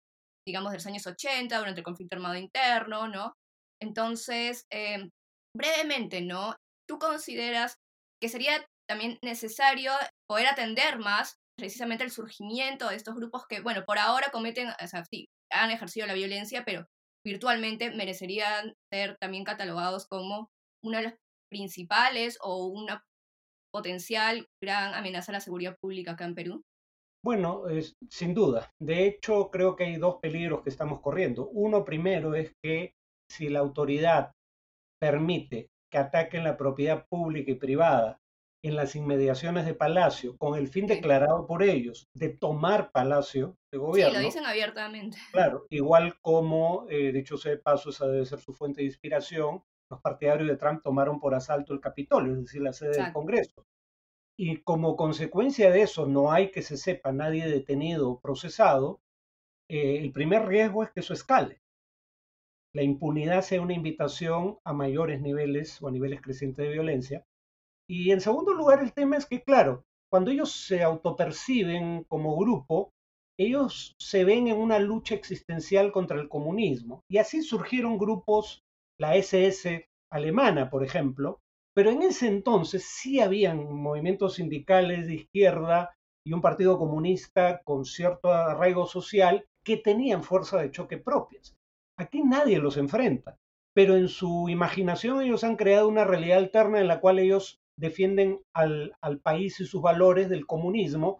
digamos, 0.47 0.71
de 0.71 0.77
los 0.77 0.87
años 0.87 1.07
80, 1.07 1.57
durante 1.57 1.79
el 1.79 1.85
conflicto 1.85 2.15
armado 2.15 2.35
interno, 2.35 3.07
¿no? 3.07 3.33
Entonces, 3.81 4.65
em, 4.71 5.09
brevemente, 5.55 6.21
¿no? 6.21 6.55
¿Tú 6.87 6.99
consideras 6.99 7.75
que 8.21 8.29
sería 8.29 8.65
también 8.87 9.17
necesario 9.21 9.91
poder 10.27 10.47
atender 10.47 10.99
más 10.99 11.37
precisamente 11.57 12.03
el 12.03 12.11
surgimiento 12.11 12.89
de 12.89 12.95
estos 12.95 13.15
grupos 13.15 13.45
que, 13.47 13.61
bueno, 13.61 13.83
por 13.85 13.99
ahora 13.99 14.31
cometen, 14.31 14.69
o 14.69 14.87
sea, 14.87 15.03
sí, 15.05 15.27
han 15.51 15.71
ejercido 15.71 16.07
la 16.07 16.13
violencia, 16.13 16.63
pero 16.65 16.85
virtualmente 17.25 17.91
merecerían 17.91 18.73
ser 18.91 19.17
también 19.19 19.43
catalogados 19.43 20.07
como 20.07 20.49
una 20.83 20.97
de 20.97 21.03
las 21.05 21.15
principales 21.49 22.37
o 22.41 22.67
una 22.67 23.03
potencial 23.73 24.47
gran 24.61 24.93
amenaza 24.93 25.31
a 25.31 25.33
la 25.33 25.39
seguridad 25.39 25.77
pública 25.81 26.11
acá 26.11 26.25
en 26.25 26.35
Perú? 26.35 26.61
Bueno, 27.23 27.67
es, 27.69 27.93
sin 28.09 28.33
duda. 28.33 28.69
De 28.81 29.07
hecho, 29.07 29.49
creo 29.49 29.75
que 29.75 29.85
hay 29.85 29.95
dos 29.95 30.17
peligros 30.21 30.61
que 30.61 30.69
estamos 30.69 30.99
corriendo. 30.99 31.47
Uno 31.49 31.85
primero 31.85 32.35
es 32.35 32.51
que 32.61 32.93
si 33.31 33.49
la 33.49 33.59
autoridad 33.59 34.31
permite 35.01 35.69
que 35.91 35.97
ataquen 35.97 36.43
la 36.43 36.57
propiedad 36.57 37.05
pública 37.09 37.51
y 37.51 37.55
privada 37.55 38.19
en 38.63 38.75
las 38.75 38.95
inmediaciones 38.95 39.65
de 39.65 39.73
Palacio, 39.73 40.37
con 40.37 40.57
el 40.57 40.67
fin 40.67 40.87
declarado 40.87 41.45
por 41.45 41.63
ellos 41.63 42.07
de 42.13 42.29
tomar 42.29 42.91
Palacio 42.91 43.57
de 43.71 43.77
gobierno. 43.77 44.13
Sí, 44.13 44.19
lo 44.19 44.25
dicen 44.25 44.45
abiertamente. 44.45 45.17
Claro, 45.31 45.67
igual 45.69 46.15
como, 46.21 46.87
eh, 46.89 47.11
de 47.11 47.19
hecho, 47.19 47.35
de 47.37 47.57
paso, 47.57 47.89
esa 47.89 48.07
debe 48.07 48.25
ser 48.25 48.39
su 48.39 48.53
fuente 48.53 48.81
de 48.81 48.87
inspiración, 48.87 49.63
los 49.89 50.01
partidarios 50.01 50.47
de 50.47 50.55
Trump 50.55 50.81
tomaron 50.81 51.19
por 51.19 51.35
asalto 51.35 51.73
el 51.73 51.81
Capitolio, 51.81 52.33
es 52.33 52.39
decir, 52.39 52.61
la 52.61 52.73
sede 52.73 52.91
del 52.91 53.13
Congreso 53.13 53.65
y 54.37 54.57
como 54.57 54.95
consecuencia 54.95 55.69
de 55.69 55.83
eso 55.83 56.07
no 56.07 56.31
hay 56.31 56.51
que 56.51 56.61
se 56.61 56.77
sepa 56.77 57.11
nadie 57.11 57.47
detenido 57.47 58.09
o 58.09 58.19
procesado, 58.19 59.01
eh, 59.69 59.99
el 59.99 60.11
primer 60.11 60.47
riesgo 60.47 60.83
es 60.83 60.91
que 60.91 61.01
eso 61.01 61.13
escale. 61.13 61.61
La 62.73 62.81
impunidad 62.81 63.43
sea 63.43 63.61
una 63.61 63.73
invitación 63.73 64.57
a 64.63 64.73
mayores 64.73 65.21
niveles 65.21 65.81
o 65.81 65.87
a 65.87 65.91
niveles 65.91 66.21
crecientes 66.21 66.65
de 66.65 66.73
violencia. 66.73 67.25
Y 67.89 68.11
en 68.11 68.21
segundo 68.21 68.53
lugar, 68.53 68.81
el 68.81 68.93
tema 68.93 69.17
es 69.17 69.25
que, 69.25 69.43
claro, 69.43 69.83
cuando 70.11 70.31
ellos 70.31 70.51
se 70.51 70.83
autoperciben 70.83 72.05
como 72.05 72.37
grupo, 72.37 72.91
ellos 73.37 73.95
se 73.99 74.23
ven 74.23 74.47
en 74.47 74.57
una 74.57 74.79
lucha 74.79 75.15
existencial 75.15 75.91
contra 75.91 76.19
el 76.19 76.29
comunismo. 76.29 77.01
Y 77.09 77.17
así 77.17 77.41
surgieron 77.41 77.97
grupos, 77.97 78.63
la 78.99 79.15
SS 79.15 79.87
alemana, 80.11 80.69
por 80.69 80.83
ejemplo, 80.83 81.39
pero 81.75 81.89
en 81.89 82.03
ese 82.03 82.27
entonces 82.27 82.85
sí 82.85 83.19
habían 83.19 83.73
movimientos 83.73 84.35
sindicales 84.35 85.07
de 85.07 85.15
izquierda 85.15 85.95
y 86.25 86.33
un 86.33 86.41
partido 86.41 86.77
comunista 86.77 87.61
con 87.63 87.85
cierto 87.85 88.31
arraigo 88.31 88.85
social 88.85 89.45
que 89.65 89.77
tenían 89.77 90.23
fuerza 90.23 90.61
de 90.61 90.71
choque 90.71 90.97
propias. 90.97 91.55
Aquí 91.97 92.21
nadie 92.21 92.59
los 92.59 92.77
enfrenta, 92.77 93.37
pero 93.73 93.95
en 93.95 94.07
su 94.07 94.47
imaginación 94.49 95.21
ellos 95.21 95.43
han 95.43 95.55
creado 95.55 95.87
una 95.87 96.05
realidad 96.05 96.37
alterna 96.37 96.79
en 96.79 96.87
la 96.87 96.99
cual 96.99 97.19
ellos 97.19 97.59
defienden 97.77 98.39
al, 98.53 98.95
país 99.23 99.59
y 99.59 99.65
sus 99.65 99.81
valores 99.81 100.29
del 100.29 100.45
comunismo, 100.45 101.19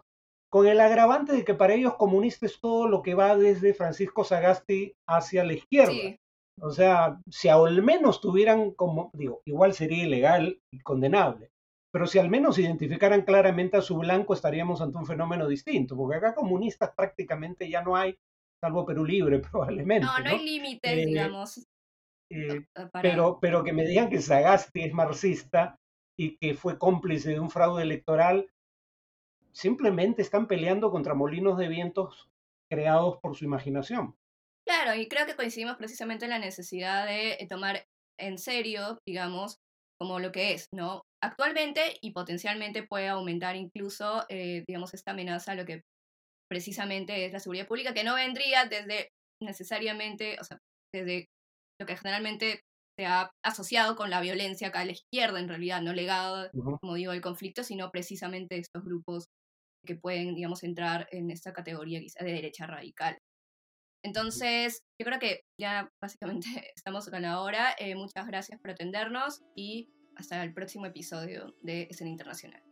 con 0.50 0.66
el 0.66 0.80
agravante 0.80 1.32
de 1.32 1.44
que 1.44 1.54
para 1.54 1.74
ellos 1.74 1.96
comunista 1.96 2.46
es 2.46 2.60
todo 2.60 2.86
lo 2.86 3.02
que 3.02 3.14
va 3.14 3.36
desde 3.36 3.74
Francisco 3.74 4.24
Sagasti 4.24 4.94
hacia 5.08 5.44
la 5.44 5.54
izquierda. 5.54 6.16
O 6.60 6.70
sea, 6.70 7.20
si 7.28 7.48
al 7.48 7.82
menos 7.82 8.20
tuvieran 8.20 8.70
como, 8.70 9.10
digo, 9.14 9.42
igual 9.44 9.74
sería 9.74 10.04
ilegal 10.04 10.60
y 10.72 10.78
condenable, 10.78 11.50
pero 11.92 12.06
si 12.06 12.18
al 12.18 12.30
menos 12.30 12.58
identificaran 12.58 13.22
claramente 13.22 13.76
a 13.76 13.82
su 13.82 13.98
blanco 13.98 14.34
estaríamos 14.34 14.80
ante 14.80 14.98
un 14.98 15.06
fenómeno 15.06 15.48
distinto, 15.48 15.96
porque 15.96 16.16
acá 16.16 16.34
comunistas 16.34 16.92
prácticamente 16.96 17.68
ya 17.68 17.82
no 17.82 17.96
hay, 17.96 18.16
salvo 18.60 18.86
Perú 18.86 19.04
Libre 19.04 19.38
probablemente. 19.50 20.06
No, 20.06 20.18
no, 20.20 20.30
hay 20.30 20.44
límites, 20.44 20.92
eh, 20.92 21.06
digamos. 21.06 21.66
Eh, 22.30 22.66
pero, 23.02 23.38
pero 23.40 23.62
que 23.62 23.72
me 23.72 23.84
digan 23.84 24.08
que 24.08 24.20
Sagasti 24.20 24.82
es 24.82 24.92
marxista 24.92 25.76
y 26.16 26.36
que 26.36 26.54
fue 26.54 26.78
cómplice 26.78 27.30
de 27.30 27.40
un 27.40 27.50
fraude 27.50 27.82
electoral, 27.82 28.50
simplemente 29.52 30.22
están 30.22 30.46
peleando 30.46 30.90
contra 30.90 31.14
molinos 31.14 31.58
de 31.58 31.68
vientos 31.68 32.28
creados 32.70 33.18
por 33.18 33.36
su 33.36 33.44
imaginación. 33.44 34.16
Claro, 34.66 34.94
y 34.94 35.08
creo 35.08 35.26
que 35.26 35.36
coincidimos 35.36 35.76
precisamente 35.76 36.24
en 36.24 36.30
la 36.30 36.38
necesidad 36.38 37.06
de 37.06 37.32
eh, 37.32 37.46
tomar 37.48 37.86
en 38.18 38.38
serio, 38.38 38.98
digamos, 39.06 39.58
como 39.98 40.18
lo 40.18 40.32
que 40.32 40.54
es, 40.54 40.68
¿no? 40.72 41.02
Actualmente 41.22 41.98
y 42.00 42.12
potencialmente 42.12 42.82
puede 42.82 43.08
aumentar 43.08 43.56
incluso, 43.56 44.24
eh, 44.28 44.64
digamos, 44.66 44.94
esta 44.94 45.12
amenaza 45.12 45.52
a 45.52 45.54
lo 45.54 45.64
que 45.64 45.82
precisamente 46.50 47.26
es 47.26 47.32
la 47.32 47.40
seguridad 47.40 47.66
pública, 47.66 47.94
que 47.94 48.04
no 48.04 48.14
vendría 48.14 48.64
desde 48.66 49.10
necesariamente, 49.42 50.36
o 50.40 50.44
sea, 50.44 50.58
desde 50.92 51.26
lo 51.80 51.86
que 51.86 51.96
generalmente 51.96 52.60
se 52.96 53.06
ha 53.06 53.30
asociado 53.42 53.96
con 53.96 54.10
la 54.10 54.20
violencia 54.20 54.68
acá 54.68 54.80
a 54.80 54.84
la 54.84 54.92
izquierda, 54.92 55.40
en 55.40 55.48
realidad, 55.48 55.82
no 55.82 55.92
legado, 55.92 56.48
como 56.80 56.94
digo, 56.94 57.12
el 57.12 57.20
conflicto, 57.20 57.64
sino 57.64 57.90
precisamente 57.90 58.58
estos 58.58 58.84
grupos 58.84 59.26
que 59.84 59.96
pueden, 59.96 60.34
digamos, 60.34 60.62
entrar 60.62 61.08
en 61.10 61.30
esta 61.30 61.52
categoría 61.52 62.00
quizá 62.00 62.24
de 62.24 62.32
derecha 62.32 62.66
radical. 62.66 63.18
Entonces, 64.04 64.82
yo 65.00 65.06
creo 65.06 65.18
que 65.18 65.40
ya 65.58 65.88
básicamente 66.00 66.46
estamos 66.76 67.08
con 67.08 67.22
la 67.22 67.40
hora. 67.40 67.74
Eh, 67.78 67.94
muchas 67.94 68.26
gracias 68.26 68.60
por 68.60 68.70
atendernos 68.70 69.42
y 69.56 69.88
hasta 70.16 70.42
el 70.42 70.52
próximo 70.52 70.86
episodio 70.86 71.54
de 71.62 71.88
Escena 71.90 72.10
Internacional. 72.10 72.62